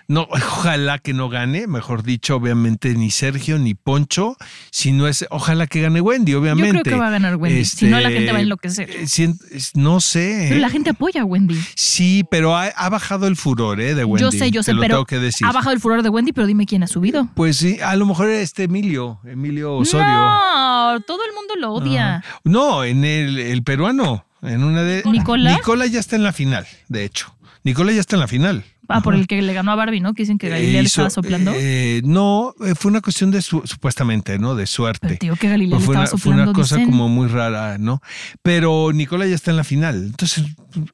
No, 0.09 0.23
ojalá 0.31 1.01
que 1.01 1.13
no 1.13 1.29
gane, 1.29 1.67
mejor 1.67 2.05
dicho, 2.05 2.37
obviamente 2.37 2.95
ni 2.95 3.11
Sergio 3.11 3.59
ni 3.59 3.75
Poncho, 3.75 4.37
si 4.71 4.93
no 4.93 5.09
es, 5.09 5.27
ojalá 5.31 5.67
que 5.67 5.81
gane 5.83 6.01
Wendy, 6.01 6.33
obviamente. 6.35 6.69
Yo 6.79 6.83
creo 6.83 6.95
que 6.95 7.01
va 7.01 7.09
a 7.09 7.11
ganar 7.11 7.35
Wendy, 7.37 7.65
si 7.65 7.87
no 7.87 7.99
la 7.99 8.09
gente 8.11 8.31
va 8.31 8.39
a 8.39 8.43
enloquecer. 8.43 8.89
eh, 8.89 9.03
es- 9.03 9.73
no 9.75 9.99
sé. 10.01 10.47
Pero 10.49 10.61
la 10.61 10.71
gente 10.71 10.91
apoya 10.91 11.23
a 11.23 11.25
Wendy. 11.25 11.59
Sí, 11.75 12.25
pero 12.31 12.57
ha, 12.57 12.67
ha 12.69 12.89
bajado 12.89 13.27
el 13.27 13.35
furor 13.35 13.81
eh, 13.81 13.97
de 13.97 14.05
Wendy. 14.05 14.23
yo 14.23 14.31
sé, 14.31 14.51
yo 14.53 14.63
sé, 14.63 14.73
pero 14.77 14.95
tengo 14.95 15.07
que 15.07 15.19
decir. 15.19 15.45
ha 15.47 15.51
bajado 15.53 15.73
el 15.75 15.81
furor 15.81 16.03
de 16.05 16.09
Wendy, 16.09 16.33
pero 16.33 16.47
dime 16.47 16.67
quién 16.67 16.85
ha 16.85 16.87
subido. 16.87 17.29
Pues 17.35 17.57
sí, 17.57 17.81
a 17.83 17.97
lo 17.97 18.07
mejor 18.07 18.31
este 18.31 18.63
Emilio, 18.65 19.19
Emilio 19.27 19.75
Osorio. 19.75 20.07
No, 20.07 21.01
todo 21.05 21.19
el 21.25 21.33
mundo 21.35 21.55
lo 21.59 21.73
odia. 21.73 22.17
Ajá. 22.19 22.41
No, 22.45 22.85
en 22.85 23.05
el, 23.05 23.39
el 23.41 23.63
peruano, 23.65 24.25
en 24.43 24.63
una 24.65 24.83
de 24.83 25.03
¿Nicola? 25.07 25.55
Nicola 25.55 25.87
ya 25.87 26.01
está 26.01 26.17
en 26.17 26.23
la 26.23 26.33
final, 26.33 26.67
de 26.89 27.05
hecho. 27.05 27.35
Nicola 27.65 27.91
ya 27.93 28.01
está 28.01 28.17
en 28.17 28.21
la 28.21 28.29
final. 28.29 28.65
Ah, 28.89 29.01
por 29.01 29.17
el 29.17 29.27
que 29.27 29.43
le 29.43 29.53
ganó 29.53 29.73
a 29.73 29.75
Barbie, 29.75 29.99
¿no? 30.01 30.15
Que 30.15 30.23
dicen 30.23 30.39
que 30.39 30.49
Galilea 30.49 30.79
Eh, 30.79 30.83
le 30.83 30.87
estaba 30.87 31.11
soplando. 31.11 31.53
eh, 31.57 32.01
no, 32.05 32.55
eh, 32.65 32.77
fue 32.77 32.93
una 32.93 33.01
cuestión 33.01 33.33
de 33.33 33.43
su- 33.43 33.63
supuestamente, 33.65 34.39
¿no? 34.39 34.55
De 34.55 34.67
suerte. 34.69 35.01
Pero 35.09 35.19
digo 35.21 35.35
que 35.35 35.49
Galilea 35.49 35.77
Pues 35.77 35.81
le 35.83 35.87
fue, 35.87 35.95
estaba 35.97 36.03
una, 36.05 36.11
fue 36.11 36.19
soplando. 36.21 36.43
una 36.45 36.53
cosa 36.53 36.77
dicen. 36.77 36.91
como 36.93 37.09
muy 37.09 37.27
rara, 37.27 37.79
¿no? 37.79 38.01
Pero 38.43 38.93
Nicola 38.93 39.27
ya 39.27 39.35
está 39.35 39.51
en 39.51 39.57
la 39.57 39.65
final. 39.65 39.97
Entonces, 39.97 40.45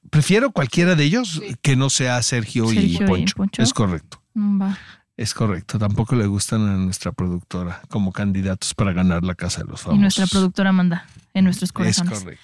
prefiero 0.09 0.53
cualquiera 0.53 0.95
de 0.95 1.05
ellos 1.05 1.43
que 1.61 1.77
no 1.77 1.91
sea 1.91 2.23
Sergio, 2.23 2.73
y, 2.73 2.77
Sergio 2.77 3.05
y 3.05 3.07
Poncho. 3.07 3.35
Poncho. 3.37 3.63
Es 3.63 3.75
correcto. 3.75 4.23
Mm, 4.33 4.63
va. 4.63 4.79
Es 5.19 5.35
correcto. 5.35 5.79
Tampoco 5.79 6.17
le 6.17 6.27
gustan 6.27 6.67
a 6.67 6.77
nuestra 6.79 7.13
productora 7.13 7.83
como 7.91 8.13
candidatos 8.13 8.73
para 8.73 8.95
ganar 8.95 9.23
la 9.23 9.35
Casa 9.35 9.61
de 9.63 9.69
los 9.69 9.81
Y 9.83 9.85
Famosos. 9.85 10.01
nuestra 10.01 10.27
productora 10.27 10.73
manda 10.73 11.05
en 11.35 11.45
nuestros 11.45 11.69
Es 11.69 11.73
corazones. 11.73 12.19
correcto. 12.21 12.43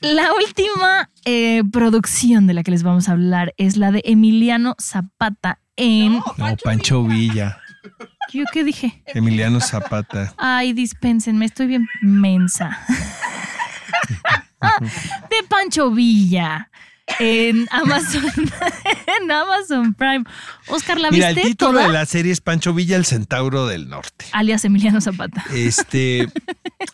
La 0.00 0.32
última 0.32 1.10
eh, 1.24 1.62
producción 1.72 2.46
de 2.46 2.54
la 2.54 2.62
que 2.62 2.70
les 2.70 2.82
vamos 2.82 3.08
a 3.08 3.12
hablar 3.12 3.54
es 3.56 3.76
la 3.76 3.92
de 3.92 4.02
Emiliano 4.04 4.76
Zapata 4.80 5.60
en. 5.76 6.14
No, 6.14 6.24
Pancho 6.62 7.04
Villa, 7.04 7.58
¿Yo 8.32 8.44
qué 8.52 8.64
dije? 8.64 9.02
Emiliano 9.06 9.60
Zapata. 9.60 10.34
Ay, 10.38 10.72
dispénsenme, 10.72 11.44
estoy 11.44 11.66
bien 11.66 11.86
mensa. 12.02 12.78
de 15.30 15.48
Pancho 15.48 15.90
Villa. 15.90 16.70
En 17.18 17.68
Amazon, 17.70 18.24
en 19.22 19.30
Amazon 19.30 19.94
Prime. 19.94 20.24
Oscar, 20.68 20.98
¿la 20.98 21.10
Mira, 21.10 21.28
el 21.28 21.34
viste 21.34 21.50
título 21.50 21.72
toda? 21.72 21.86
de 21.86 21.92
la 21.92 22.06
serie 22.06 22.32
es 22.32 22.40
Pancho 22.40 22.72
Villa, 22.72 22.96
el 22.96 23.04
centauro 23.04 23.66
del 23.66 23.88
norte. 23.88 24.24
Alias 24.32 24.64
Emiliano 24.64 25.00
Zapata. 25.00 25.44
Este, 25.54 26.26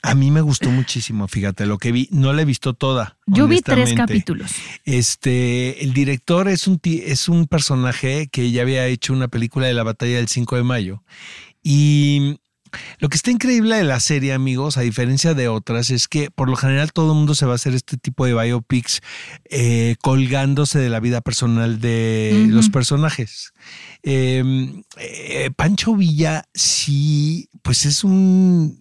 a 0.02 0.14
mí 0.14 0.30
me 0.30 0.40
gustó 0.40 0.70
muchísimo, 0.70 1.28
fíjate, 1.28 1.64
lo 1.64 1.78
que 1.78 1.92
vi, 1.92 2.08
no 2.10 2.32
la 2.32 2.42
he 2.42 2.44
visto 2.44 2.74
toda. 2.74 3.18
Yo 3.26 3.46
vi 3.46 3.60
tres 3.60 3.94
capítulos. 3.94 4.52
Este, 4.84 5.84
el 5.84 5.92
director 5.92 6.48
es 6.48 6.66
un, 6.66 6.80
es 6.82 7.28
un 7.28 7.46
personaje 7.46 8.28
que 8.30 8.50
ya 8.50 8.62
había 8.62 8.86
hecho 8.86 9.12
una 9.12 9.28
película 9.28 9.66
de 9.68 9.74
la 9.74 9.84
batalla 9.84 10.16
del 10.16 10.28
5 10.28 10.56
de 10.56 10.62
mayo. 10.64 11.02
Y 11.62 12.40
lo 12.98 13.08
que 13.08 13.16
está 13.16 13.30
increíble 13.30 13.76
de 13.76 13.84
la 13.84 14.00
serie, 14.00 14.32
amigos, 14.32 14.76
a 14.76 14.82
diferencia 14.82 15.34
de 15.34 15.48
otras, 15.48 15.90
es 15.90 16.08
que 16.08 16.30
por 16.30 16.48
lo 16.48 16.56
general 16.56 16.92
todo 16.92 17.12
el 17.12 17.18
mundo 17.18 17.34
se 17.34 17.46
va 17.46 17.52
a 17.52 17.54
hacer 17.56 17.74
este 17.74 17.96
tipo 17.96 18.26
de 18.26 18.34
biopics 18.34 19.00
eh, 19.48 19.96
colgándose 20.00 20.78
de 20.78 20.88
la 20.88 21.00
vida 21.00 21.20
personal 21.20 21.80
de 21.80 22.46
los 22.48 22.70
personajes. 22.70 23.52
Eh, 24.02 24.42
eh, 24.98 25.50
Pancho 25.56 25.94
Villa, 25.94 26.44
sí, 26.54 27.48
pues 27.62 27.84
es 27.86 28.04
un 28.04 28.78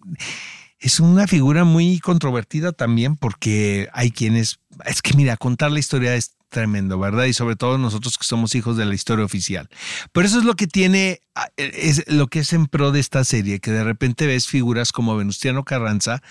es 0.80 0.98
una 0.98 1.26
figura 1.26 1.64
muy 1.64 1.98
controvertida 1.98 2.72
también 2.72 3.16
porque 3.16 3.88
hay 3.92 4.10
quienes, 4.10 4.60
es 4.84 5.02
que 5.02 5.14
mira, 5.14 5.36
contar 5.36 5.70
la 5.70 5.78
historia 5.78 6.14
es 6.14 6.36
tremendo, 6.50 6.98
¿verdad? 6.98 7.24
Y 7.24 7.32
sobre 7.32 7.56
todo 7.56 7.78
nosotros 7.78 8.18
que 8.18 8.24
somos 8.24 8.54
hijos 8.54 8.76
de 8.76 8.84
la 8.84 8.94
historia 8.94 9.24
oficial. 9.24 9.68
Pero 10.12 10.26
eso 10.26 10.38
es 10.38 10.44
lo 10.44 10.54
que 10.54 10.66
tiene, 10.66 11.20
ah, 11.34 11.48
es 11.56 12.04
lo 12.08 12.26
que 12.26 12.40
es 12.40 12.52
en 12.52 12.66
pro 12.66 12.92
de 12.92 13.00
esta 13.00 13.24
serie, 13.24 13.60
que 13.60 13.70
de 13.70 13.84
repente 13.84 14.26
ves 14.26 14.46
figuras 14.46 14.92
como 14.92 15.16
Venustiano 15.16 15.64
Carranza 15.64 16.22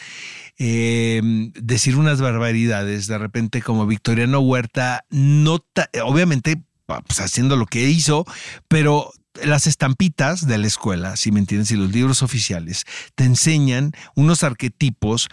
eh, 0.58 1.22
decir 1.56 1.96
unas 1.96 2.22
barbaridades, 2.22 3.08
de 3.08 3.18
repente 3.18 3.62
como 3.62 3.88
Victoriano 3.88 4.40
Huerta, 4.42 5.06
no 5.10 5.64
obviamente 6.04 6.62
pues, 6.86 7.20
haciendo 7.22 7.56
lo 7.56 7.66
que 7.66 7.90
hizo, 7.90 8.26
pero 8.68 9.12
las 9.44 9.68
estampitas 9.68 10.48
de 10.48 10.58
la 10.58 10.68
escuela, 10.68 11.16
si 11.16 11.32
me 11.32 11.40
entiendes, 11.40 11.72
y 11.72 11.76
los 11.76 11.92
libros 11.92 12.24
oficiales 12.24 12.86
te 13.16 13.24
enseñan 13.24 13.94
unos 14.16 14.44
arquetipos 14.44 15.30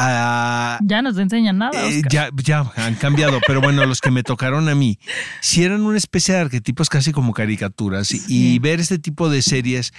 a 0.00 0.78
Ya 0.82 1.02
no 1.02 1.12
te 1.14 1.22
enseñan 1.22 1.58
nada. 1.58 1.88
eh, 1.88 2.02
ya, 2.10 2.30
ya 2.42 2.70
han 2.76 2.94
cambiado, 2.94 3.40
pero 3.46 3.60
bueno, 3.60 3.84
los 3.86 4.00
que 4.00 4.10
me 4.10 4.22
tocaron 4.22 4.68
a 4.68 4.74
mí, 4.74 4.98
si 5.40 5.62
eran 5.62 5.82
una 5.82 5.98
especie 5.98 6.34
de 6.34 6.40
arquetipos 6.40 6.88
casi 6.88 7.12
como 7.12 7.32
caricaturas, 7.32 8.10
y 8.28 8.58
ver 8.60 8.80
este 8.80 8.98
tipo 8.98 9.28
de 9.28 9.42
series 9.42 9.92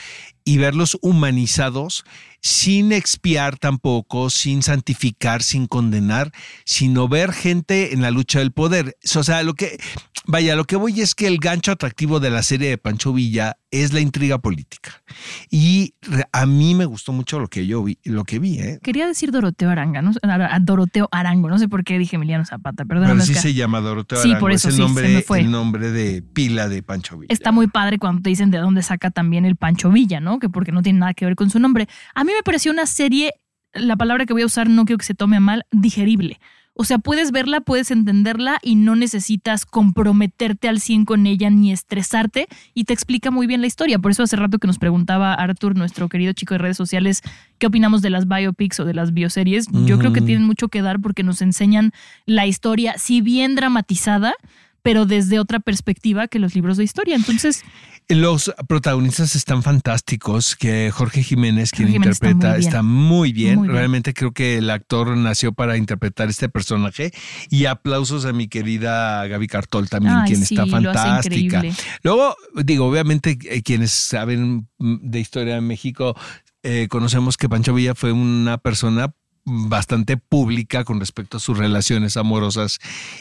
y 0.44 0.58
verlos 0.58 0.98
humanizados 1.02 2.04
sin 2.44 2.92
expiar 2.92 3.58
tampoco, 3.58 4.30
sin 4.32 4.64
santificar, 4.64 5.44
sin 5.44 5.68
condenar, 5.68 6.32
sino 6.66 7.08
ver 7.08 7.34
gente 7.34 7.94
en 7.94 8.02
la 8.02 8.10
lucha 8.10 8.40
del 8.40 8.52
poder. 8.52 8.98
O 9.16 9.24
sea, 9.24 9.44
lo 9.44 9.54
que, 9.54 9.78
vaya, 10.26 10.56
lo 10.56 10.64
que 10.66 10.76
voy 10.76 11.02
es 11.02 11.14
que 11.14 11.28
el 11.28 11.38
gancho 11.38 11.72
atractivo 11.72 12.20
de 12.20 12.32
la 12.32 12.42
serie 12.42 12.70
de 12.70 12.78
Pancho 12.80 13.14
Villa 13.14 13.58
es 13.70 13.94
la 13.94 14.00
intriga 14.00 14.40
política. 14.40 15.04
Y 15.52 15.94
a 16.34 16.46
mí 16.48 16.74
me 16.74 16.86
gustó 16.86 17.14
mucho 17.14 17.40
lo 17.40 17.48
que 17.48 17.68
yo 17.68 17.84
vi, 17.84 18.00
lo 18.04 18.24
que 18.24 18.40
vi, 18.40 18.58
¿eh? 18.60 18.80
Quería 18.82 19.06
decir 19.08 19.32
Doroteo 19.32 19.70
Aranga, 19.70 20.02
¿no? 20.02 20.12
A- 20.24 20.60
Doroteo 20.60 21.08
Arango, 21.12 21.48
no 21.48 21.60
sé 21.60 21.70
por 21.70 21.84
qué 21.84 22.00
dije 22.00 22.16
Emiliano 22.16 22.44
Zapata, 22.44 22.86
perdóname. 22.86 23.14
Pero 23.14 23.26
sí 23.26 23.32
Oscar. 23.34 23.44
se 23.44 23.54
llama 23.54 23.80
Doroteo 23.82 24.20
Sí, 24.22 24.30
Arango, 24.30 24.40
por 24.40 24.52
eso 24.52 24.68
es 24.70 24.74
el 24.74 24.78
sí, 24.78 24.82
nombre, 24.82 25.08
se 25.08 25.14
me 25.14 25.22
fue. 25.22 25.40
el 25.42 25.52
nombre 25.52 25.92
de 25.92 26.24
pila 26.24 26.68
de 26.70 26.82
Pancho 26.82 27.18
Villa. 27.20 27.32
Está 27.32 27.52
muy 27.52 27.68
padre 27.68 28.00
cuando 28.00 28.24
te 28.24 28.30
dicen 28.30 28.50
de 28.50 28.58
dónde 28.58 28.82
saca 28.82 29.12
también 29.12 29.46
el 29.46 29.56
Pancho 29.56 29.92
Villa, 29.92 30.20
¿no? 30.20 30.31
Que 30.40 30.50
porque 30.50 30.72
no 30.72 30.82
tiene 30.82 31.00
nada 31.00 31.14
que 31.14 31.26
ver 31.26 31.36
con 31.36 31.50
su 31.50 31.60
nombre. 31.60 31.88
A 32.16 32.24
mí 32.24 32.32
me 32.36 32.44
pareció 32.44 32.72
una 32.72 32.86
serie, 32.86 33.34
la 33.74 33.96
palabra 33.96 34.26
que 34.26 34.34
voy 34.34 34.42
a 34.42 34.46
usar 34.46 34.70
no 34.70 34.86
quiero 34.86 34.98
que 34.98 35.06
se 35.06 35.16
tome 35.16 35.40
mal, 35.40 35.66
digerible. 35.72 36.40
O 36.74 36.86
sea, 36.86 37.00
puedes 37.00 37.32
verla, 37.32 37.60
puedes 37.60 37.92
entenderla 37.92 38.58
y 38.62 38.76
no 38.76 38.96
necesitas 38.96 39.66
comprometerte 39.66 40.70
al 40.70 40.80
100 40.80 41.04
con 41.04 41.28
ella 41.28 41.50
ni 41.50 41.72
estresarte 41.72 42.48
y 42.74 42.86
te 42.86 42.94
explica 42.94 43.30
muy 43.30 43.46
bien 43.46 43.60
la 43.60 43.68
historia. 43.68 44.00
Por 44.00 44.12
eso 44.12 44.24
hace 44.24 44.38
rato 44.38 44.58
que 44.58 44.68
nos 44.68 44.80
preguntaba 44.80 45.34
Arthur, 45.34 45.76
nuestro 45.76 46.08
querido 46.08 46.32
chico 46.32 46.54
de 46.54 46.60
redes 46.60 46.78
sociales, 46.78 47.24
qué 47.60 47.68
opinamos 47.68 48.02
de 48.02 48.10
las 48.10 48.26
biopics 48.28 48.80
o 48.80 48.86
de 48.86 48.94
las 48.94 49.14
bioseries. 49.14 49.68
Yo 49.86 50.00
creo 50.00 50.14
que 50.14 50.22
tienen 50.22 50.48
mucho 50.48 50.70
que 50.70 50.82
dar 50.82 51.02
porque 51.02 51.24
nos 51.24 51.42
enseñan 51.42 51.92
la 52.26 52.48
historia, 52.48 52.98
si 52.98 53.20
bien 53.20 53.56
dramatizada, 53.56 54.34
pero 54.82 55.06
desde 55.06 55.40
otra 55.40 55.60
perspectiva 55.60 56.28
que 56.28 56.40
los 56.40 56.56
libros 56.56 56.78
de 56.78 56.84
historia. 56.84 57.16
Entonces, 57.16 57.64
Los 58.10 58.52
protagonistas 58.68 59.36
están 59.36 59.64
fantásticos, 59.64 60.56
que 60.56 60.92
Jorge 60.92 61.24
Jiménez, 61.24 61.72
quien 61.72 61.88
está 61.88 61.98
interpreta, 61.98 62.48
muy 62.50 62.58
bien. 62.58 62.68
está 62.68 62.84
muy 62.84 63.32
bien. 63.32 63.56
Muy 63.60 63.68
bien. 63.68 63.78
Realmente 63.78 64.14
creo 64.14 64.32
que 64.34 64.58
el 64.58 64.70
actor 64.70 65.16
nació 65.16 65.54
para 65.54 65.78
interpretar 65.78 66.30
este 66.30 66.50
personaje. 66.50 67.12
Y 67.50 67.66
aplausos 67.66 68.26
a 68.26 68.34
mi 68.34 68.48
querida 68.48 69.26
Gaby 69.28 69.48
Cartol 69.48 69.90
también, 69.90 70.16
Ay, 70.16 70.28
quien 70.32 70.46
sí, 70.46 70.56
está 70.56 70.66
fantástica. 70.66 71.62
Luego, 72.04 72.36
digo, 72.64 72.86
obviamente 72.88 73.38
eh, 73.44 73.62
quienes 73.62 73.92
saben 73.92 74.68
mm, 74.80 74.98
de 75.10 75.20
historia 75.20 75.56
de 75.56 75.62
México, 75.62 76.16
eh, 76.64 76.88
conocemos 76.90 77.38
que 77.38 77.50
Pancho 77.50 77.74
Villa 77.74 77.96
fue 77.96 78.12
una 78.12 78.58
persona 78.58 79.14
bastante 79.44 80.18
pública 80.18 80.84
con 80.84 81.00
respecto 81.00 81.38
a 81.38 81.40
sus 81.40 81.58
relaciones 81.58 82.16
amorosas 82.16 82.78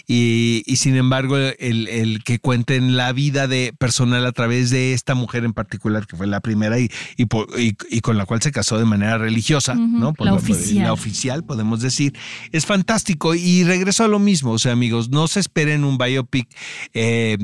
y, 0.06 0.62
y 0.66 0.76
sin 0.76 0.96
embargo 0.96 1.36
el, 1.38 1.88
el 1.88 2.22
que 2.24 2.38
cuenten 2.38 2.96
la 2.96 3.12
vida 3.12 3.48
de 3.48 3.72
personal 3.78 4.26
a 4.26 4.32
través 4.32 4.70
de 4.70 4.92
esta 4.92 5.14
mujer 5.14 5.44
en 5.44 5.52
particular 5.54 6.06
que 6.06 6.16
fue 6.16 6.26
la 6.26 6.40
primera 6.40 6.78
y, 6.78 6.90
y, 7.16 8.00
con 8.02 8.18
la 8.18 8.26
cual 8.26 8.42
se 8.42 8.52
casó 8.52 8.78
de 8.78 8.84
manera 8.84 9.16
religiosa, 9.18 9.74
¿no? 9.74 10.08
la 10.08 10.12
Pues, 10.12 10.30
oficial. 10.32 10.84
La 10.84 10.92
oficial, 10.92 11.44
podemos 11.44 11.80
decir. 11.80 12.14
Es 12.52 12.66
fantástico 12.66 13.34
y 13.34 13.64
regreso 13.64 14.04
a 14.04 14.08
lo 14.08 14.18
mismo, 14.18 14.52
o 14.52 14.58
sea 14.58 14.72
amigos, 14.72 15.08
no 15.08 15.26
se 15.26 15.40
esperen 15.40 15.84
un 15.84 15.96
biopic 15.98 16.48
eh, 16.92 17.38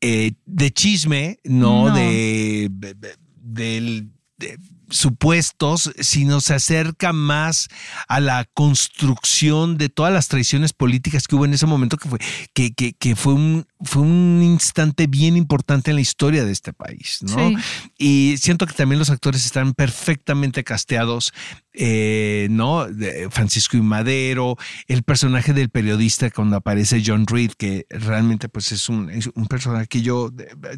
eh, 0.00 0.32
de 0.46 0.70
chisme, 0.72 1.38
no, 1.44 1.88
No. 1.88 1.94
de, 1.94 2.68
de- 2.70 2.94
de- 2.94 3.16
del- 3.42 4.08
de 4.38 4.58
supuestos, 4.90 5.92
sino 6.00 6.40
se 6.40 6.54
acerca 6.54 7.12
más 7.12 7.68
a 8.08 8.20
la 8.20 8.44
construcción 8.54 9.76
de 9.78 9.88
todas 9.88 10.12
las 10.12 10.28
traiciones 10.28 10.72
políticas 10.72 11.26
que 11.26 11.36
hubo 11.36 11.44
en 11.44 11.54
ese 11.54 11.66
momento, 11.66 11.96
que 11.96 12.08
fue, 12.08 12.18
que, 12.52 12.72
que, 12.72 12.92
que 12.92 13.16
fue, 13.16 13.34
un, 13.34 13.66
fue 13.80 14.02
un 14.02 14.40
instante 14.42 15.06
bien 15.06 15.36
importante 15.36 15.90
en 15.90 15.96
la 15.96 16.02
historia 16.02 16.44
de 16.44 16.52
este 16.52 16.72
país, 16.72 17.18
¿no? 17.22 17.48
Sí. 17.48 17.56
Y 17.98 18.36
siento 18.38 18.66
que 18.66 18.74
también 18.74 18.98
los 18.98 19.10
actores 19.10 19.44
están 19.44 19.74
perfectamente 19.74 20.64
casteados, 20.64 21.32
eh, 21.74 22.48
¿no? 22.50 22.86
Francisco 23.30 23.76
y 23.76 23.82
Madero, 23.82 24.56
el 24.86 25.02
personaje 25.02 25.52
del 25.52 25.70
periodista 25.70 26.30
cuando 26.30 26.56
aparece 26.56 27.02
John 27.04 27.26
Reed, 27.26 27.52
que 27.58 27.86
realmente 27.90 28.48
pues 28.48 28.72
es 28.72 28.88
un, 28.88 29.10
un 29.34 29.46
personaje 29.46 29.86
que 29.88 30.02
yo 30.02 30.30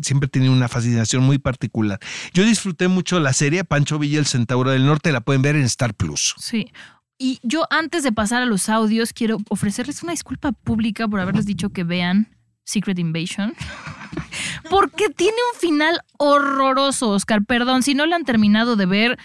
siempre 0.02 0.28
tenido 0.28 0.52
una 0.52 0.68
fascinación 0.68 1.22
muy 1.22 1.38
particular. 1.38 1.98
Yo 2.32 2.44
disfruté 2.44 2.88
mucho 2.88 3.20
la 3.20 3.32
serie 3.32 3.64
Pancho 3.64 3.98
Villa, 3.98 4.18
el 4.18 4.26
Centauro 4.26 4.70
del 4.70 4.86
Norte, 4.86 5.12
la 5.12 5.20
pueden 5.20 5.42
ver 5.42 5.56
en 5.56 5.64
Star 5.64 5.94
Plus. 5.94 6.34
Sí. 6.38 6.72
Y 7.18 7.40
yo 7.42 7.66
antes 7.70 8.02
de 8.02 8.12
pasar 8.12 8.42
a 8.42 8.46
los 8.46 8.68
audios 8.68 9.12
quiero 9.12 9.38
ofrecerles 9.48 10.02
una 10.02 10.12
disculpa 10.12 10.52
pública 10.52 11.08
por 11.08 11.20
haberles 11.20 11.46
dicho 11.46 11.70
que 11.70 11.84
vean 11.84 12.28
Secret 12.64 12.98
Invasion. 12.98 13.54
Porque 14.70 15.08
tiene 15.08 15.36
un 15.54 15.60
final 15.60 16.00
horroroso, 16.18 17.10
Oscar. 17.10 17.44
Perdón, 17.44 17.82
si 17.82 17.94
no 17.94 18.04
la 18.06 18.16
han 18.16 18.24
terminado 18.24 18.76
de 18.76 18.86
ver, 18.86 19.18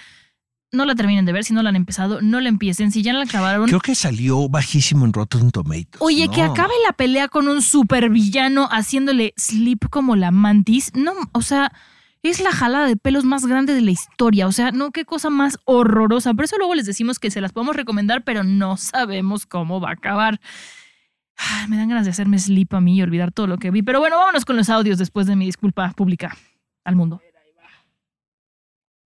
no 0.72 0.86
la 0.86 0.96
terminen 0.96 1.26
de 1.26 1.34
ver. 1.34 1.44
Si 1.44 1.54
no 1.54 1.62
la 1.64 1.70
han 1.70 1.76
empezado, 1.76 2.22
no 2.22 2.40
la 2.40 2.50
empiecen. 2.50 2.92
Si 2.92 3.02
ya 3.02 3.14
la 3.14 3.24
acabaron. 3.24 3.68
Creo 3.68 3.80
que 3.80 3.96
salió 3.96 4.48
bajísimo 4.50 5.06
en 5.06 5.14
Rotten 5.14 5.52
Tomatoes. 5.52 6.00
Oye, 6.00 6.28
¿no? 6.28 6.34
que 6.34 6.42
acabe 6.42 6.74
la 6.86 6.94
pelea 6.94 7.28
con 7.28 7.48
un 7.48 7.62
supervillano 7.62 8.68
haciéndole 8.72 9.34
sleep 9.38 9.90
como 9.90 10.16
la 10.16 10.32
mantis. 10.32 10.92
No, 10.96 11.14
o 11.34 11.42
sea, 11.42 11.72
es 12.24 12.40
la 12.40 12.52
jalada 12.52 12.88
de 12.88 12.96
pelos 12.96 13.26
más 13.26 13.46
grande 13.46 13.74
de 13.74 13.82
la 13.82 13.92
historia. 13.92 14.48
O 14.48 14.52
sea, 14.52 14.72
no, 14.72 14.92
qué 14.92 15.06
cosa 15.06 15.30
más 15.30 15.60
horrorosa. 15.66 16.34
Por 16.34 16.46
eso 16.46 16.58
luego 16.58 16.76
les 16.76 16.86
decimos 16.86 17.20
que 17.20 17.32
se 17.32 17.42
las 17.42 17.52
podemos 17.52 17.76
recomendar, 17.76 18.24
pero 18.24 18.44
no 18.44 18.78
sabemos 18.78 19.46
cómo 19.46 19.82
va 19.82 19.90
a 19.90 19.94
acabar. 19.94 20.40
Ay, 21.36 21.68
me 21.68 21.78
dan 21.78 21.90
ganas 21.90 22.06
de 22.06 22.12
hacerme 22.12 22.38
sleep 22.38 22.74
a 22.74 22.82
mí 22.82 22.96
y 22.96 23.02
olvidar 23.02 23.32
todo 23.32 23.48
lo 23.48 23.58
que 23.58 23.72
vi. 23.72 23.82
Pero 23.82 24.00
bueno, 24.00 24.18
vámonos 24.18 24.46
con 24.46 24.56
los 24.56 24.70
audios 24.70 24.98
después 25.00 25.26
de 25.28 25.36
mi 25.36 25.46
disculpa 25.46 25.92
pública 25.94 26.38
al 26.84 26.96
mundo. 26.96 27.22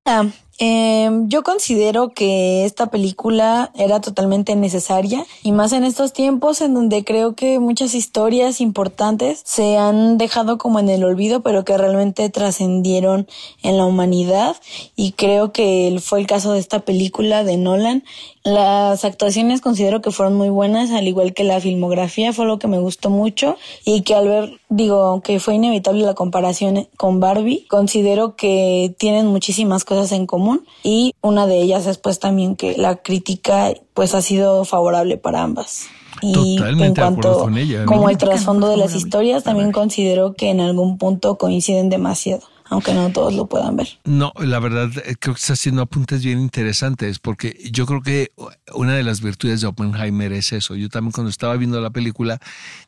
Ah, 0.08 0.24
em, 0.58 1.28
yo 1.28 1.44
considero 1.44 2.10
que 2.10 2.66
esta 2.66 2.88
película 2.88 3.72
era 3.76 4.02
totalmente 4.02 4.56
necesaria 4.56 5.26
y 5.44 5.52
más 5.52 5.74
en 5.74 5.84
estos 5.84 6.14
tiempos 6.14 6.62
en 6.62 6.74
donde 6.74 7.04
creo 7.04 7.36
que 7.36 7.60
muchas 7.60 7.94
historias 7.94 8.62
importantes 8.62 9.42
se 9.44 9.78
han 9.78 10.18
dejado 10.18 10.58
como 10.58 10.80
en 10.80 10.90
el 10.90 11.04
olvido 11.04 11.42
pero 11.42 11.66
que 11.66 11.78
realmente 11.78 12.30
trascendieron 12.30 13.28
en 13.64 13.78
la 13.78 13.86
humanidad. 13.86 14.56
Y 14.96 15.14
creo 15.14 15.52
que 15.52 16.00
fue 16.02 16.20
el 16.20 16.28
caso 16.28 16.54
de 16.54 16.60
esta 16.60 16.80
película 16.80 17.44
de 17.44 17.58
Nolan. 17.58 18.04
Las 18.44 19.06
actuaciones 19.06 19.62
considero 19.62 20.02
que 20.02 20.12
fueron 20.12 20.36
muy 20.36 20.50
buenas 20.50 20.92
al 20.92 21.08
igual 21.08 21.34
que 21.34 21.44
la 21.44 21.60
filmografía 21.60 22.32
fue 22.32 22.46
lo 22.46 22.60
que 22.60 22.68
me 22.68 22.80
gustó 22.80 23.10
mucho. 23.10 23.58
Y 23.84 24.02
que 24.02 24.16
al 24.16 24.28
ver 24.28 24.60
digo 24.70 25.04
aunque 25.04 25.40
fue 25.40 25.56
inevitable 25.56 26.04
la 26.06 26.16
comparación 26.16 26.88
con 26.98 27.20
Barbie 27.20 27.66
considero 27.68 28.36
que 28.36 28.94
tienen 28.98 29.28
muchísimas 29.28 29.86
cosas 29.86 30.12
en 30.12 30.26
común 30.26 30.45
y 30.84 31.14
una 31.22 31.48
de 31.48 31.62
ellas 31.62 31.86
es 31.88 31.98
pues 31.98 32.20
también 32.20 32.56
que 32.56 32.78
la 32.78 32.98
crítica 32.98 33.74
pues 33.94 34.14
ha 34.14 34.22
sido 34.22 34.66
favorable 34.66 35.18
para 35.18 35.44
ambas. 35.44 35.88
Y 36.22 36.34
Totalmente 36.34 36.86
en 36.86 36.96
cuanto 36.96 37.40
con 37.40 37.58
ella, 37.58 37.82
¿no? 37.82 37.86
como 37.86 38.10
el 38.10 38.18
trasfondo 38.18 38.70
de 38.70 38.78
las 38.78 38.96
historias, 38.96 39.44
también 39.44 39.72
considero 39.72 40.34
que 40.34 40.50
en 40.50 40.62
algún 40.62 40.98
punto 40.98 41.38
coinciden 41.38 41.90
demasiado, 41.90 42.44
aunque 42.66 42.94
no 42.94 43.12
todos 43.12 43.34
lo 43.34 43.48
puedan 43.48 43.76
ver. 43.76 44.00
No, 44.06 44.32
la 44.40 44.60
verdad 44.60 44.90
eh, 45.06 45.16
creo 45.20 45.36
que 45.36 45.40
está 45.40 45.54
haciendo 45.54 45.82
apuntes 45.82 46.24
bien 46.24 46.40
interesantes 46.40 47.20
porque 47.20 47.58
yo 47.72 47.86
creo 47.86 48.02
que 48.02 48.32
una 48.74 48.96
de 48.96 49.04
las 49.04 49.22
virtudes 49.22 49.62
de 49.62 49.68
Oppenheimer 49.68 50.32
es 50.32 50.54
eso. 50.54 50.76
Yo 50.76 50.90
también 50.90 51.12
cuando 51.12 51.30
estaba 51.30 51.58
viendo 51.58 51.82
la 51.82 51.90
película 51.90 52.40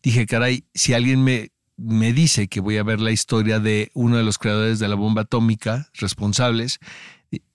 dije, 0.01 0.25
caray, 0.25 0.63
si 0.73 0.93
alguien 0.93 1.23
me, 1.23 1.51
me 1.75 2.13
dice 2.13 2.47
que 2.47 2.59
voy 2.59 2.77
a 2.77 2.83
ver 2.83 3.01
la 3.01 3.11
historia 3.11 3.59
de 3.59 3.91
uno 3.93 4.17
de 4.17 4.23
los 4.23 4.37
creadores 4.37 4.79
de 4.79 4.87
la 4.87 4.95
bomba 4.95 5.23
atómica 5.23 5.89
responsables, 5.93 6.79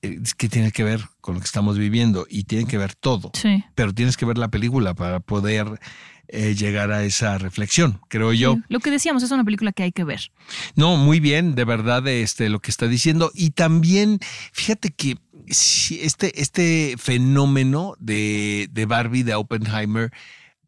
es 0.03 0.35
que 0.35 0.49
tiene 0.49 0.73
que 0.73 0.85
ver 0.85 1.01
con 1.21 1.35
lo 1.35 1.41
que 1.41 1.47
estamos 1.47 1.79
viviendo 1.79 2.27
y 2.29 2.45
tiene 2.45 2.67
que 2.67 2.79
ver 2.79 2.95
todo. 2.95 3.31
Sí. 3.35 3.65
Pero 3.75 3.95
tienes 3.95 4.17
que 4.17 4.27
ver 4.27 4.39
la 4.39 4.49
película 4.49 4.95
para 4.95 5.21
poder 5.21 5.81
eh, 6.29 6.55
llegar 6.55 6.93
a 6.93 7.05
esa 7.05 7.37
reflexión, 7.39 8.01
creo 8.09 8.33
yo. 8.33 8.55
Sí, 8.55 8.63
Lo 8.69 8.81
que 8.81 8.91
decíamos 8.91 9.23
es 9.23 9.31
una 9.31 9.45
película 9.45 9.73
que 9.73 9.83
hay 9.83 9.93
que 9.93 10.05
ver. 10.05 10.33
No, 10.77 10.97
muy 10.97 11.21
bien, 11.21 11.55
de 11.55 11.65
verdad, 11.65 12.07
este, 12.09 12.49
lo 12.49 12.61
que 12.61 12.71
está 12.71 12.89
diciendo. 12.89 13.31
Y 13.35 13.51
también, 13.51 14.19
fíjate 14.53 14.91
que 14.91 15.19
este, 15.47 16.41
este 16.41 16.95
fenómeno 16.99 17.97
de, 17.99 18.69
de 18.71 18.87
Barbie, 18.87 19.25
de 19.25 19.35
Oppenheimer, 19.35 20.11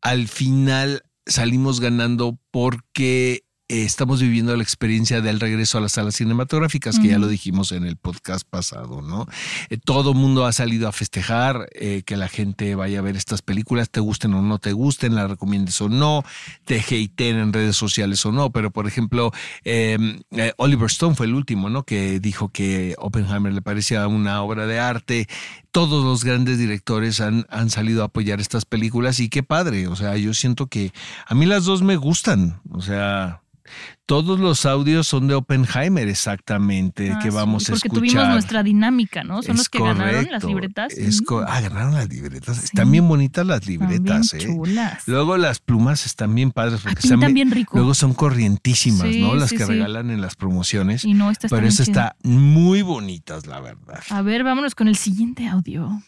al 0.02 0.28
final 0.28 1.02
salimos 1.26 1.80
ganando 1.80 2.38
porque 2.50 3.32
eh, 3.32 3.44
estamos 3.82 4.20
viviendo 4.20 4.56
la 4.56 4.62
experiencia 4.62 5.20
del 5.20 5.40
regreso 5.40 5.78
a 5.78 5.80
las 5.80 5.92
salas 5.92 6.14
cinematográficas, 6.14 6.98
que 6.98 7.08
ya 7.08 7.18
lo 7.18 7.28
dijimos 7.28 7.72
en 7.72 7.84
el 7.84 7.96
podcast 7.96 8.48
pasado, 8.48 9.02
¿no? 9.02 9.26
Eh, 9.70 9.78
todo 9.82 10.14
mundo 10.14 10.46
ha 10.46 10.52
salido 10.52 10.88
a 10.88 10.92
festejar 10.92 11.68
eh, 11.72 12.02
que 12.04 12.16
la 12.16 12.28
gente 12.28 12.74
vaya 12.74 13.00
a 13.00 13.02
ver 13.02 13.16
estas 13.16 13.42
películas, 13.42 13.90
te 13.90 14.00
gusten 14.00 14.34
o 14.34 14.42
no 14.42 14.58
te 14.58 14.72
gusten, 14.72 15.14
las 15.14 15.28
recomiendes 15.28 15.80
o 15.80 15.88
no, 15.88 16.24
te 16.64 16.78
hateen 16.80 17.36
en 17.36 17.52
redes 17.52 17.76
sociales 17.76 18.24
o 18.26 18.32
no, 18.32 18.50
pero 18.50 18.70
por 18.70 18.86
ejemplo, 18.86 19.32
eh, 19.64 19.98
eh, 20.32 20.52
Oliver 20.56 20.86
Stone 20.86 21.14
fue 21.14 21.26
el 21.26 21.34
último, 21.34 21.70
¿no? 21.70 21.84
Que 21.84 22.20
dijo 22.20 22.48
que 22.48 22.94
Oppenheimer 22.98 23.52
le 23.52 23.62
parecía 23.62 24.06
una 24.08 24.42
obra 24.42 24.66
de 24.66 24.78
arte. 24.78 25.28
Todos 25.70 26.04
los 26.04 26.24
grandes 26.24 26.58
directores 26.58 27.20
han, 27.20 27.46
han 27.50 27.70
salido 27.70 28.02
a 28.02 28.06
apoyar 28.06 28.40
estas 28.40 28.64
películas 28.64 29.20
y 29.20 29.28
qué 29.28 29.42
padre, 29.42 29.88
o 29.88 29.96
sea, 29.96 30.16
yo 30.16 30.34
siento 30.34 30.66
que 30.68 30.92
a 31.26 31.34
mí 31.34 31.46
las 31.46 31.64
dos 31.64 31.82
me 31.82 31.96
gustan, 31.96 32.60
o 32.70 32.80
sea... 32.80 33.40
Todos 34.06 34.38
los 34.38 34.66
audios 34.66 35.06
son 35.06 35.26
de 35.28 35.34
Oppenheimer, 35.34 36.08
exactamente, 36.08 37.12
Ah, 37.12 37.18
que 37.22 37.30
sí, 37.30 37.34
vamos 37.34 37.64
a 37.64 37.72
porque 37.72 37.88
escuchar. 37.88 38.08
tuvimos 38.08 38.28
nuestra 38.28 38.62
dinámica, 38.62 39.24
¿no? 39.24 39.42
Son 39.42 39.52
Es 39.52 39.58
los 39.58 39.68
que 39.70 39.78
ganaron 39.78 40.12
las 40.14 40.24
correcto, 40.26 40.48
libretas. 40.48 40.92
es 40.92 41.22
Mm, 41.22 41.34
ah, 41.48 41.60
ganaron 41.60 41.94
las 41.94 42.08
libretas. 42.08 42.56
Sí. 42.58 42.64
Están 42.64 42.90
bien 42.90 43.08
bonitas 43.08 43.46
las 43.46 43.66
libretas, 43.66 44.32
bien 44.32 44.42
¿eh? 44.42 44.46
chulas. 44.54 45.02
Luego 45.06 45.36
las 45.38 45.58
plumas 45.60 46.04
están 46.04 46.34
bien 46.34 46.50
padres 46.52 46.80
porque 46.82 47.00
pintan 47.00 47.20
están 47.20 47.34
bien 47.34 47.50
rico. 47.50 47.76
Luego 47.78 47.94
son 47.94 48.12
corrientísimas, 48.12 49.08
¿no? 49.16 49.34
Las 49.34 49.52
que 49.52 49.64
regalan 49.64 50.10
en 50.10 50.20
las 50.20 50.36
promociones. 50.36 51.04
Y 51.04 51.14
no, 51.14 51.30
esta 51.30 51.46
está 51.46 51.56
Pero 51.56 51.62
bien 51.66 51.70
esta 51.70 51.82
está 51.82 52.16
muy 52.22 52.82
bonitas, 52.82 53.46
la 53.46 53.60
verdad. 53.60 54.00
A 54.10 54.20
ver, 54.22 54.44
vámonos 54.44 54.74
con 54.74 54.88
el 54.88 54.96
siguiente 54.96 55.48
audio. 55.48 56.02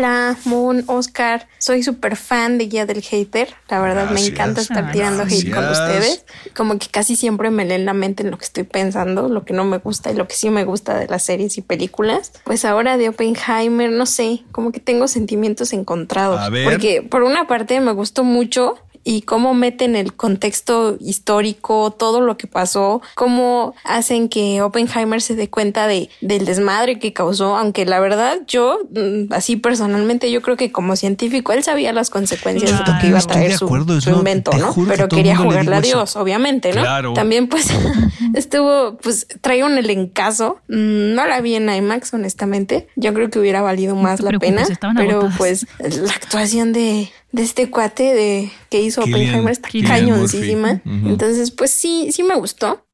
Hola, 0.00 0.34
Moon, 0.46 0.82
Oscar. 0.86 1.46
Soy 1.58 1.82
súper 1.82 2.16
fan 2.16 2.56
de 2.56 2.68
Guía 2.68 2.86
del 2.86 3.02
Hater. 3.02 3.52
La 3.68 3.80
verdad 3.82 4.04
me 4.04 4.12
Gracias. 4.12 4.28
encanta 4.30 4.60
estar 4.62 4.84
Ay, 4.86 4.92
tirando 4.92 5.24
hate 5.24 5.50
con 5.52 5.62
gracias. 5.62 5.78
ustedes. 5.78 6.24
Como 6.56 6.78
que 6.78 6.86
casi 6.88 7.16
siempre 7.16 7.50
me 7.50 7.66
leen 7.66 7.84
la 7.84 7.92
mente 7.92 8.22
en 8.22 8.30
lo 8.30 8.38
que 8.38 8.46
estoy 8.46 8.64
pensando, 8.64 9.28
lo 9.28 9.44
que 9.44 9.52
no 9.52 9.64
me 9.66 9.76
gusta 9.76 10.10
y 10.10 10.14
lo 10.14 10.26
que 10.26 10.36
sí 10.36 10.48
me 10.48 10.64
gusta 10.64 10.98
de 10.98 11.06
las 11.06 11.22
series 11.24 11.58
y 11.58 11.60
películas. 11.60 12.32
Pues 12.44 12.64
ahora 12.64 12.96
de 12.96 13.10
Oppenheimer, 13.10 13.90
no 13.92 14.06
sé, 14.06 14.40
como 14.52 14.72
que 14.72 14.80
tengo 14.80 15.06
sentimientos 15.06 15.74
encontrados. 15.74 16.40
A 16.40 16.48
ver. 16.48 16.64
Porque 16.64 17.02
por 17.02 17.22
una 17.22 17.46
parte 17.46 17.78
me 17.80 17.92
gustó 17.92 18.24
mucho 18.24 18.78
y 19.04 19.22
cómo 19.22 19.54
meten 19.54 19.96
el 19.96 20.14
contexto 20.14 20.96
histórico, 21.00 21.90
todo 21.90 22.20
lo 22.20 22.36
que 22.36 22.46
pasó, 22.46 23.02
cómo 23.14 23.74
hacen 23.84 24.28
que 24.28 24.62
Oppenheimer 24.62 25.22
se 25.22 25.36
dé 25.36 25.48
cuenta 25.48 25.86
de, 25.86 26.10
del 26.20 26.44
desmadre 26.44 26.98
que 26.98 27.12
causó, 27.12 27.56
aunque 27.56 27.86
la 27.86 28.00
verdad 28.00 28.38
yo, 28.46 28.78
mm, 28.90 29.32
así 29.32 29.56
personalmente, 29.56 30.30
yo 30.30 30.42
creo 30.42 30.56
que 30.56 30.72
como 30.72 30.96
científico 30.96 31.52
él 31.52 31.62
sabía 31.62 31.92
las 31.92 32.10
consecuencias 32.10 32.70
de 32.70 32.92
lo 32.92 32.98
que 32.98 33.08
iba 33.08 33.18
a 33.18 33.22
traer 33.22 33.56
su, 33.56 33.64
acuerdo, 33.64 33.98
invento, 34.06 34.52
¿no? 34.52 34.74
que 34.74 34.82
Pero 34.88 35.08
quería 35.08 35.36
jugarle 35.36 35.76
a 35.76 35.78
eso. 35.78 35.98
Dios, 35.98 36.16
obviamente, 36.16 36.72
¿no? 36.72 36.82
Claro. 36.82 37.12
También 37.14 37.48
pues 37.48 37.68
estuvo, 38.34 38.96
pues 38.98 39.26
trae 39.40 39.64
un 39.64 39.78
elencazo, 39.78 40.60
Mm, 40.68 41.14
no 41.14 41.26
la 41.26 41.40
vi 41.40 41.56
en 41.56 41.68
IMAX, 41.68 42.14
honestamente, 42.14 42.88
yo 42.94 43.12
creo 43.12 43.28
que 43.28 43.38
hubiera 43.38 43.60
valido 43.60 43.96
más 43.96 44.20
la 44.20 44.38
pena, 44.38 44.64
pero 44.96 45.28
pues 45.36 45.66
la 45.78 46.12
actuación 46.12 46.72
de, 46.72 47.10
de 47.32 47.42
este 47.42 47.70
cuate 47.70 48.14
de 48.14 48.50
que 48.70 48.80
hizo 48.80 49.02
Cillian- 49.02 49.14
Oppenheimer 49.14 49.52
está 49.52 49.68
cañoncísima. 49.86 50.82
Entonces, 50.84 51.50
pues 51.50 51.70
sí, 51.70 52.10
sí 52.12 52.22
me 52.22 52.34
gustó. 52.34 52.86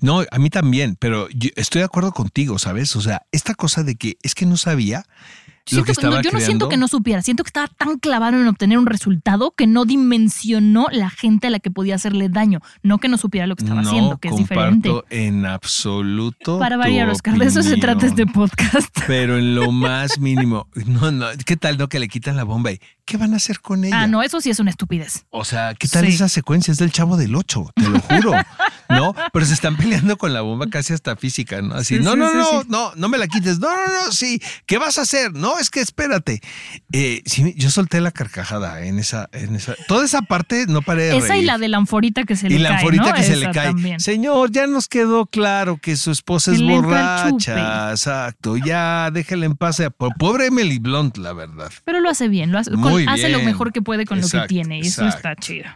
No, 0.00 0.24
a 0.30 0.38
mí 0.38 0.48
también, 0.50 0.96
pero 0.98 1.28
yo 1.30 1.50
estoy 1.56 1.80
de 1.80 1.84
acuerdo 1.84 2.12
contigo, 2.12 2.58
¿sabes? 2.58 2.96
O 2.96 3.00
sea, 3.02 3.26
esta 3.32 3.54
cosa 3.54 3.82
de 3.82 3.96
que 3.96 4.16
es 4.22 4.34
que 4.34 4.46
no 4.46 4.56
sabía 4.56 5.04
Siento 5.68 5.84
que 5.86 5.92
que- 5.94 6.02
no, 6.02 6.08
estaba 6.08 6.22
yo 6.22 6.30
no 6.32 6.40
siento 6.40 6.68
que 6.68 6.76
no 6.76 6.88
supiera, 6.88 7.22
siento 7.22 7.44
que 7.44 7.48
estaba 7.48 7.68
tan 7.68 7.98
clavado 7.98 8.36
en 8.40 8.46
obtener 8.48 8.78
un 8.78 8.86
resultado 8.86 9.52
que 9.56 9.66
no 9.66 9.84
dimensionó 9.84 10.86
la 10.90 11.10
gente 11.10 11.46
a 11.46 11.50
la 11.50 11.58
que 11.60 11.70
podía 11.70 11.94
hacerle 11.94 12.28
daño, 12.28 12.60
no 12.82 12.98
que 12.98 13.08
no 13.08 13.16
supiera 13.18 13.46
lo 13.46 13.56
que 13.56 13.64
estaba 13.64 13.82
no 13.82 13.88
haciendo, 13.88 14.18
que 14.18 14.28
es 14.28 14.36
diferente. 14.36 14.90
en 15.10 15.46
absoluto. 15.46 16.58
Para 16.58 16.76
variar, 16.76 17.08
Oscar, 17.10 17.36
de 17.38 17.46
eso 17.46 17.62
se 17.62 17.70
opinión. 17.70 17.80
trata 17.98 18.06
este 18.06 18.26
podcast. 18.26 18.98
Pero 19.06 19.38
en 19.38 19.54
lo 19.54 19.70
más 19.72 20.18
mínimo. 20.18 20.66
No, 20.86 21.10
no. 21.12 21.26
¿Qué 21.44 21.56
tal, 21.56 21.78
no? 21.78 21.88
Que 21.88 21.98
le 21.98 22.08
quitan 22.08 22.36
la 22.36 22.44
bomba 22.44 22.72
y 22.72 22.80
¿qué 23.04 23.16
van 23.16 23.32
a 23.34 23.36
hacer 23.36 23.60
con 23.60 23.84
ella? 23.84 24.02
Ah, 24.02 24.06
no, 24.06 24.22
eso 24.22 24.40
sí 24.40 24.50
es 24.50 24.60
una 24.60 24.70
estupidez. 24.70 25.24
O 25.30 25.44
sea, 25.44 25.74
¿qué 25.74 25.88
tal 25.88 26.06
Sí. 26.06 26.12
esa 26.14 26.28
secuencia? 26.28 26.72
Es 26.72 26.78
del 26.78 26.90
chavo 26.92 27.16
del 27.16 27.34
8, 27.34 27.70
te 27.74 27.88
lo 27.88 28.00
juro. 28.00 28.32
¿No? 28.88 29.14
Pero 29.32 29.44
se 29.46 29.54
están 29.54 29.76
peleando 29.76 30.16
con 30.16 30.32
la 30.32 30.40
bomba 30.40 30.66
casi 30.70 30.92
hasta 30.94 31.16
física, 31.16 31.60
¿no? 31.62 31.74
Así, 31.74 31.96
Sí, 31.98 32.02
no, 32.02 32.12
sí, 32.12 32.18
no, 32.18 32.30
sí, 32.30 32.36
no, 32.38 32.64
no, 32.68 32.92
no 32.96 33.08
me 33.08 33.18
la 33.18 33.26
quites. 33.28 33.58
No, 33.58 33.68
no, 33.68 34.06
no, 34.06 34.12
sí. 34.12 34.40
¿Qué 34.66 34.78
vas 34.78 34.98
a 34.98 35.02
hacer? 35.02 35.32
No, 35.34 35.58
es 35.58 35.70
que 35.70 35.80
espérate. 35.80 36.40
Eh, 36.92 37.22
sí, 37.26 37.54
yo 37.56 37.70
solté 37.70 38.00
la 38.00 38.10
carcajada 38.12 38.84
en 38.84 38.98
esa, 38.98 39.28
en 39.32 39.54
esa. 39.56 39.74
Toda 39.88 40.04
esa 40.04 40.22
parte 40.22 40.66
no 40.68 40.82
paré 40.82 41.04
de 41.04 41.16
Esa 41.18 41.26
y 41.26 41.30
reír. 41.30 41.44
la 41.44 41.58
de 41.58 41.68
la 41.68 41.76
anforita 41.78 42.24
que 42.24 42.34
se 42.36 42.48
le 42.48 42.54
y 42.56 42.58
la 42.58 42.70
cae, 42.70 42.78
anforita 42.78 43.08
¿no? 43.10 43.14
que 43.14 43.22
se 43.22 43.36
le 43.36 43.50
cae. 43.50 43.66
también. 43.68 44.00
Señor, 44.00 44.50
ya 44.52 44.66
nos 44.66 44.88
quedó 44.88 45.26
claro 45.26 45.76
que 45.76 45.96
su 45.96 46.10
esposa 46.10 46.52
es 46.52 46.62
borracha. 46.62 47.90
Exacto. 47.90 48.56
Ya, 48.56 49.10
déjela 49.12 49.46
en 49.46 49.56
paz. 49.56 49.82
Po- 49.96 50.10
Pobre 50.18 50.46
Emily 50.46 50.78
Blunt, 50.78 51.16
la 51.18 51.32
verdad. 51.32 51.70
Pero 51.84 52.00
lo 52.00 52.08
hace 52.10 52.28
bien, 52.28 52.52
lo 52.52 52.58
hace, 52.58 52.70
con- 52.72 53.08
hace 53.08 53.28
lo 53.28 53.42
mejor 53.42 53.72
que 53.72 53.82
puede 53.82 54.04
con 54.06 54.20
lo 54.20 54.28
que 54.28 54.40
tiene. 54.48 54.78
y 54.78 54.80
Eso 54.82 55.04
exacto. 55.04 55.28
está 55.28 55.36
chido. 55.36 55.66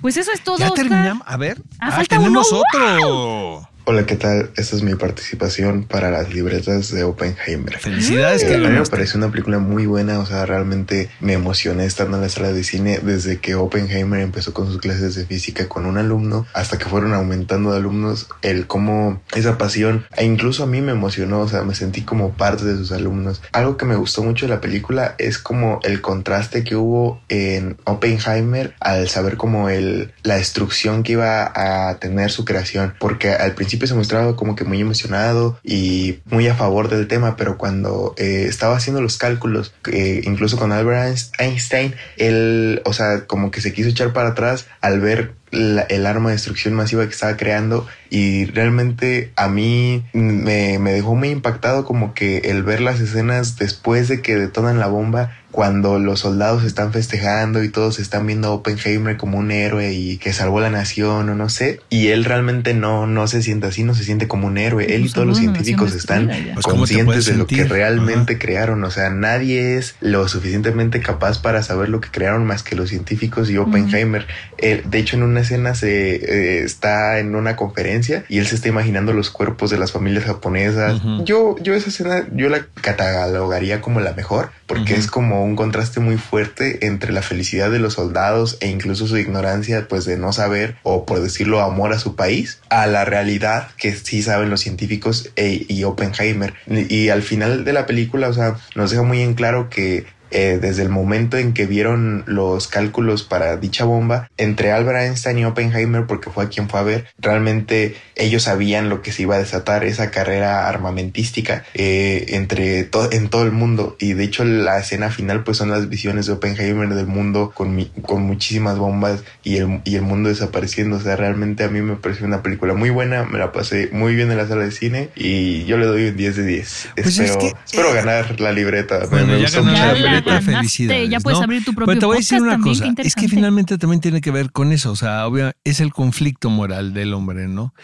Pues 0.00 0.16
eso 0.16 0.32
es 0.32 0.42
todo. 0.42 0.58
Ya 0.58 0.66
Oscar. 0.66 0.88
terminamos. 0.88 1.26
A 1.26 1.36
ver. 1.36 1.60
Ah, 1.78 1.90
falta 1.92 2.16
uno. 2.16 2.24
tenemos 2.24 2.52
otro. 2.52 3.68
Hola, 3.88 4.04
¿qué 4.04 4.16
tal? 4.16 4.50
Esta 4.56 4.74
es 4.74 4.82
mi 4.82 4.96
participación 4.96 5.84
para 5.84 6.10
las 6.10 6.34
libretas 6.34 6.90
de 6.90 7.04
Oppenheimer. 7.04 7.78
Felicidades, 7.78 8.42
Eh, 8.42 8.48
que 8.48 8.54
a 8.56 8.58
mí 8.58 8.68
me 8.68 8.82
pareció 8.82 9.16
una 9.16 9.30
película 9.30 9.60
muy 9.60 9.86
buena, 9.86 10.18
o 10.18 10.26
sea, 10.26 10.44
realmente 10.44 11.08
me 11.20 11.34
emocioné 11.34 11.84
estando 11.84 12.16
en 12.16 12.24
la 12.24 12.28
sala 12.28 12.52
de 12.52 12.64
cine 12.64 12.98
desde 13.00 13.38
que 13.38 13.54
Oppenheimer 13.54 14.18
empezó 14.22 14.52
con 14.52 14.66
sus 14.66 14.78
clases 14.80 15.14
de 15.14 15.24
física 15.24 15.68
con 15.68 15.86
un 15.86 15.98
alumno 15.98 16.48
hasta 16.52 16.78
que 16.78 16.86
fueron 16.86 17.14
aumentando 17.14 17.70
de 17.70 17.76
alumnos, 17.76 18.26
el 18.42 18.66
cómo 18.66 19.22
esa 19.36 19.56
pasión, 19.56 20.04
e 20.16 20.24
incluso 20.24 20.64
a 20.64 20.66
mí 20.66 20.80
me 20.80 20.90
emocionó, 20.90 21.38
o 21.42 21.48
sea, 21.48 21.62
me 21.62 21.76
sentí 21.76 22.02
como 22.02 22.32
parte 22.32 22.64
de 22.64 22.76
sus 22.76 22.90
alumnos. 22.90 23.40
Algo 23.52 23.76
que 23.76 23.84
me 23.84 23.94
gustó 23.94 24.24
mucho 24.24 24.46
de 24.46 24.52
la 24.52 24.60
película 24.60 25.14
es 25.18 25.38
como 25.38 25.78
el 25.84 26.00
contraste 26.00 26.64
que 26.64 26.74
hubo 26.74 27.22
en 27.28 27.76
Oppenheimer 27.84 28.74
al 28.80 29.08
saber 29.08 29.36
como 29.36 29.68
el, 29.68 30.12
la 30.24 30.38
destrucción 30.38 31.04
que 31.04 31.12
iba 31.12 31.52
a 31.54 32.00
tener 32.00 32.32
su 32.32 32.44
creación, 32.44 32.94
porque 32.98 33.30
al 33.30 33.54
principio 33.54 33.75
se 33.84 33.94
mostraba 33.94 34.36
como 34.36 34.56
que 34.56 34.64
muy 34.64 34.80
emocionado 34.80 35.58
y 35.62 36.20
muy 36.24 36.46
a 36.48 36.54
favor 36.54 36.88
del 36.88 37.08
tema, 37.08 37.36
pero 37.36 37.58
cuando 37.58 38.14
eh, 38.16 38.46
estaba 38.48 38.76
haciendo 38.76 39.02
los 39.02 39.18
cálculos, 39.18 39.74
eh, 39.92 40.22
incluso 40.24 40.56
con 40.56 40.72
Albert 40.72 41.18
Einstein, 41.38 41.94
él, 42.16 42.80
o 42.84 42.92
sea, 42.92 43.26
como 43.26 43.50
que 43.50 43.60
se 43.60 43.72
quiso 43.72 43.88
echar 43.88 44.12
para 44.12 44.30
atrás 44.30 44.66
al 44.80 45.00
ver 45.00 45.34
la- 45.50 45.82
el 45.82 46.06
arma 46.06 46.30
de 46.30 46.34
destrucción 46.36 46.74
masiva 46.74 47.04
que 47.04 47.12
estaba 47.12 47.36
creando 47.36 47.86
y 48.10 48.44
realmente 48.46 49.32
a 49.36 49.48
mí 49.48 50.04
me, 50.12 50.78
me 50.78 50.92
dejó 50.92 51.14
muy 51.14 51.28
impactado 51.30 51.84
como 51.84 52.14
que 52.14 52.38
el 52.38 52.62
ver 52.62 52.80
las 52.80 53.00
escenas 53.00 53.56
después 53.56 54.08
de 54.08 54.22
que 54.22 54.36
detonan 54.36 54.78
la 54.78 54.86
bomba 54.88 55.32
cuando 55.52 55.98
los 55.98 56.20
soldados 56.20 56.64
están 56.64 56.92
festejando 56.92 57.62
y 57.64 57.70
todos 57.70 57.98
están 57.98 58.26
viendo 58.26 58.48
a 58.48 58.50
Oppenheimer 58.50 59.16
como 59.16 59.38
un 59.38 59.50
héroe 59.50 59.92
y 59.94 60.18
que 60.18 60.34
salvó 60.34 60.60
la 60.60 60.68
nación 60.68 61.30
o 61.30 61.34
no 61.34 61.48
sé 61.48 61.80
y 61.88 62.08
él 62.08 62.26
realmente 62.26 62.74
no 62.74 63.06
no 63.06 63.26
se 63.26 63.42
siente 63.42 63.66
así 63.66 63.82
no 63.82 63.94
se 63.94 64.04
siente 64.04 64.28
como 64.28 64.48
un 64.48 64.58
héroe. 64.58 64.84
Él 64.94 65.00
y 65.00 65.04
Pues 65.04 65.14
todos 65.14 65.26
los 65.26 65.38
científicos 65.38 65.94
están. 65.94 66.26
Pues, 66.52 66.66
¿cómo 66.66 66.84
te 66.86 67.02
puedes 67.04 67.24
conscientes 67.24 67.26
de 67.26 67.36
lo 67.36 67.46
que 67.46 67.64
realmente 67.64 68.38
crearon. 68.38 68.84
O 68.84 68.90
sea 68.90 69.08
nadie 69.08 69.78
es 69.78 69.94
lo 70.00 70.28
suficientemente 70.28 71.00
capaz 71.00 71.38
para 71.40 71.62
saber 71.62 71.88
lo 71.88 72.00
que 72.02 72.10
crearon 72.10 72.44
más 72.44 72.62
que 72.62 72.76
los 72.76 72.90
científicos 72.90 73.48
y 73.48 73.56
Oppenheimer. 73.56 74.26
Él, 74.58 74.82
de 74.90 74.98
hecho 74.98 75.16
en 75.16 75.22
una 75.36 75.42
escena 75.42 75.74
se 75.74 76.16
eh, 76.16 76.62
está 76.62 77.18
en 77.18 77.34
una 77.34 77.56
conferencia 77.56 78.24
y 78.30 78.38
él 78.38 78.46
se 78.46 78.54
está 78.54 78.68
imaginando 78.68 79.12
los 79.12 79.28
cuerpos 79.28 79.70
de 79.70 79.76
las 79.76 79.92
familias 79.92 80.24
japonesas. 80.24 81.02
Yo 81.24 81.56
yo 81.60 81.74
esa 81.74 81.90
escena 81.90 82.26
yo 82.32 82.48
la 82.48 82.66
catalogaría 82.80 83.82
como 83.82 84.00
la 84.00 84.14
mejor 84.14 84.50
porque 84.66 84.94
es 84.94 85.06
como 85.06 85.44
un 85.44 85.54
contraste 85.54 86.00
muy 86.00 86.16
fuerte 86.16 86.86
entre 86.86 87.12
la 87.12 87.20
felicidad 87.22 87.70
de 87.70 87.78
los 87.78 87.94
soldados 87.94 88.56
e 88.60 88.68
incluso 88.68 89.06
su 89.06 89.18
ignorancia 89.18 89.86
pues 89.88 90.06
de 90.06 90.16
no 90.16 90.32
saber 90.32 90.76
o 90.82 91.04
por 91.04 91.20
decirlo 91.20 91.60
amor 91.60 91.92
a 91.92 91.98
su 91.98 92.16
país 92.16 92.60
a 92.70 92.86
la 92.86 93.04
realidad 93.04 93.68
que 93.76 93.94
sí 93.94 94.22
saben 94.22 94.48
los 94.48 94.60
científicos 94.60 95.30
e- 95.36 95.66
y 95.68 95.84
Oppenheimer. 95.84 96.54
Y 96.66 97.10
al 97.10 97.22
final 97.22 97.64
de 97.64 97.72
la 97.74 97.84
película 97.84 98.28
o 98.28 98.32
sea 98.32 98.56
nos 98.74 98.90
deja 98.90 99.02
muy 99.02 99.20
en 99.20 99.34
claro 99.34 99.68
que 99.68 100.06
eh, 100.30 100.58
desde 100.60 100.82
el 100.82 100.88
momento 100.88 101.36
en 101.36 101.52
que 101.52 101.66
vieron 101.66 102.24
los 102.26 102.68
cálculos 102.68 103.22
para 103.22 103.56
dicha 103.56 103.84
bomba 103.84 104.28
entre 104.36 104.72
Albert 104.72 104.98
Einstein 105.00 105.38
y 105.38 105.44
Oppenheimer 105.44 106.06
porque 106.06 106.30
fue 106.30 106.44
a 106.44 106.48
quien 106.48 106.68
fue 106.68 106.80
a 106.80 106.82
ver 106.82 107.06
realmente 107.18 107.94
ellos 108.16 108.44
sabían 108.44 108.88
lo 108.88 109.02
que 109.02 109.12
se 109.12 109.22
iba 109.22 109.36
a 109.36 109.38
desatar 109.38 109.84
esa 109.84 110.10
carrera 110.10 110.68
armamentística 110.68 111.64
eh, 111.74 112.26
entre 112.30 112.84
to- 112.84 113.10
en 113.12 113.28
todo 113.28 113.42
el 113.44 113.52
mundo. 113.52 113.96
Y 113.98 114.14
de 114.14 114.24
hecho 114.24 114.44
la 114.44 114.78
escena 114.78 115.10
final 115.10 115.44
pues 115.44 115.58
son 115.58 115.70
las 115.70 115.88
visiones 115.88 116.26
de 116.26 116.32
Oppenheimer 116.32 116.88
del 116.88 117.06
mundo 117.06 117.52
con, 117.54 117.74
mi- 117.76 117.90
con 118.02 118.22
muchísimas 118.22 118.78
bombas 118.78 119.22
y 119.44 119.56
el, 119.58 119.80
y 119.84 119.96
el 119.96 120.02
mundo 120.02 120.28
desapareciendo. 120.28 120.96
O 120.96 121.00
sea 121.00 121.16
realmente 121.16 121.64
a 121.64 121.68
mí 121.68 121.80
me 121.82 121.96
pareció 121.96 122.26
una 122.26 122.42
película 122.42 122.74
muy 122.74 122.90
buena 122.90 123.24
me 123.24 123.38
la 123.38 123.52
pasé 123.52 123.88
muy 123.92 124.14
bien 124.14 124.30
en 124.30 124.38
la 124.38 124.46
sala 124.48 124.64
de 124.64 124.70
cine 124.70 125.10
y 125.14 125.64
yo 125.64 125.76
le 125.78 125.86
doy 125.86 126.06
un 126.08 126.16
10 126.16 126.36
de 126.36 126.44
10 126.46 126.88
Pues 126.94 127.06
es 127.06 127.18
espero, 127.18 127.38
que, 127.38 127.52
espero 127.66 127.90
eh, 127.90 127.94
ganar 127.94 128.40
la 128.40 128.52
libreta 128.52 129.00
me- 129.00 129.06
Bueno, 129.06 129.26
me 129.28 129.34
ya 129.36 129.40
gustó 129.42 129.62
mucho 129.64 129.76
la 129.86 129.92
película 129.92 130.15
ganaste, 130.24 130.52
felicidades. 130.52 131.10
ya 131.10 131.20
puedes 131.20 131.38
¿no? 131.38 131.44
abrir 131.44 131.64
tu 131.64 131.72
propio 131.74 131.86
Pero 131.86 132.00
te 132.00 132.06
voy 132.06 132.16
a 132.16 132.18
decir 132.18 132.40
una 132.42 132.52
también, 132.52 132.74
cosa, 132.94 133.02
es 133.02 133.14
que 133.14 133.28
finalmente 133.28 133.78
también 133.78 134.00
tiene 134.00 134.20
que 134.20 134.30
ver 134.30 134.52
con 134.52 134.72
eso, 134.72 134.90
o 134.92 134.96
sea, 134.96 135.26
obvia- 135.26 135.54
es 135.64 135.80
el 135.80 135.92
conflicto 135.92 136.50
moral 136.50 136.94
del 136.94 137.14
hombre, 137.14 137.48
¿no? 137.48 137.74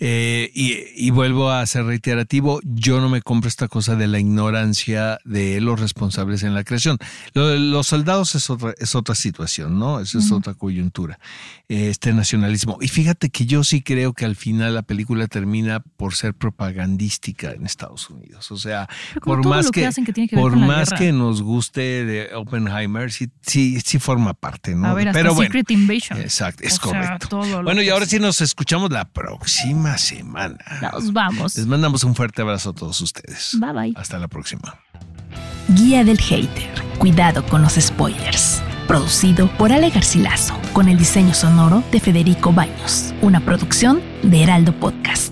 Eh, 0.00 0.50
y, 0.54 0.76
y 0.96 1.10
vuelvo 1.10 1.50
a 1.50 1.64
ser 1.66 1.84
reiterativo, 1.84 2.60
yo 2.64 3.00
no 3.00 3.08
me 3.08 3.22
compro 3.22 3.48
esta 3.48 3.68
cosa 3.68 3.96
de 3.96 4.06
la 4.08 4.18
ignorancia 4.18 5.18
de 5.24 5.60
los 5.60 5.78
responsables 5.80 6.42
en 6.42 6.54
la 6.54 6.64
creación. 6.64 6.98
Lo- 7.34 7.56
los 7.56 7.86
soldados 7.88 8.34
es 8.34 8.50
otra, 8.50 8.74
es 8.78 8.94
otra 8.94 9.14
situación, 9.14 9.78
¿no? 9.78 10.00
Esa 10.00 10.18
es 10.18 10.30
otra 10.32 10.54
coyuntura, 10.54 11.18
este 11.68 12.12
nacionalismo. 12.12 12.78
Y 12.80 12.88
fíjate 12.88 13.30
que 13.30 13.46
yo 13.46 13.64
sí 13.64 13.82
creo 13.82 14.12
que 14.12 14.24
al 14.24 14.36
final 14.36 14.74
la 14.74 14.82
película 14.82 15.26
termina 15.26 15.80
por 15.96 16.14
ser 16.14 16.34
propagandística 16.34 17.52
en 17.52 17.66
Estados 17.66 18.08
Unidos, 18.10 18.50
o 18.50 18.56
sea, 18.56 18.88
por 19.24 19.44
más 19.46 19.70
que 19.70 19.88
que, 20.14 20.28
que 20.28 20.36
por 20.36 20.56
más 20.56 20.90
que 20.92 21.12
nos 21.12 21.42
guste 21.42 21.81
de 21.82 22.34
Oppenheimer, 22.34 23.10
sí, 23.12 23.28
sí, 23.42 23.80
sí 23.80 23.98
forma 23.98 24.34
parte, 24.34 24.74
¿no? 24.74 24.88
A 24.88 24.94
ver, 24.94 25.08
hasta 25.08 25.18
Pero 25.18 25.34
bueno, 25.34 25.48
Secret 25.48 25.70
Invasion. 25.70 26.20
exacto, 26.20 26.62
es 26.64 26.74
O 26.74 26.90
sea, 26.90 27.18
correcto. 27.18 27.62
bueno, 27.62 27.82
y 27.82 27.88
ahora 27.88 28.06
sí 28.06 28.18
nos 28.18 28.40
escuchamos 28.40 28.90
la 28.90 29.04
próxima 29.06 29.98
semana. 29.98 30.58
Nos 30.80 31.12
vamos. 31.12 31.56
Les 31.56 31.66
mandamos 31.66 32.04
un 32.04 32.14
fuerte 32.14 32.42
abrazo 32.42 32.70
a 32.70 32.74
todos 32.74 33.00
ustedes. 33.00 33.56
Bye 33.60 33.72
bye. 33.72 33.92
Hasta 33.96 34.18
la 34.18 34.28
próxima. 34.28 34.78
Guía 35.68 36.04
del 36.04 36.18
Hater. 36.18 36.70
Cuidado 36.98 37.44
con 37.46 37.62
los 37.62 37.74
spoilers. 37.74 38.60
Producido 38.88 39.48
por 39.56 39.72
Ale 39.72 39.90
Garcilaso, 39.90 40.58
con 40.72 40.88
el 40.88 40.98
diseño 40.98 41.34
sonoro 41.34 41.82
de 41.92 42.00
Federico 42.00 42.52
Baños. 42.52 43.14
Una 43.22 43.40
producción 43.40 44.00
de 44.22 44.42
Heraldo 44.42 44.72
Podcast. 44.78 45.31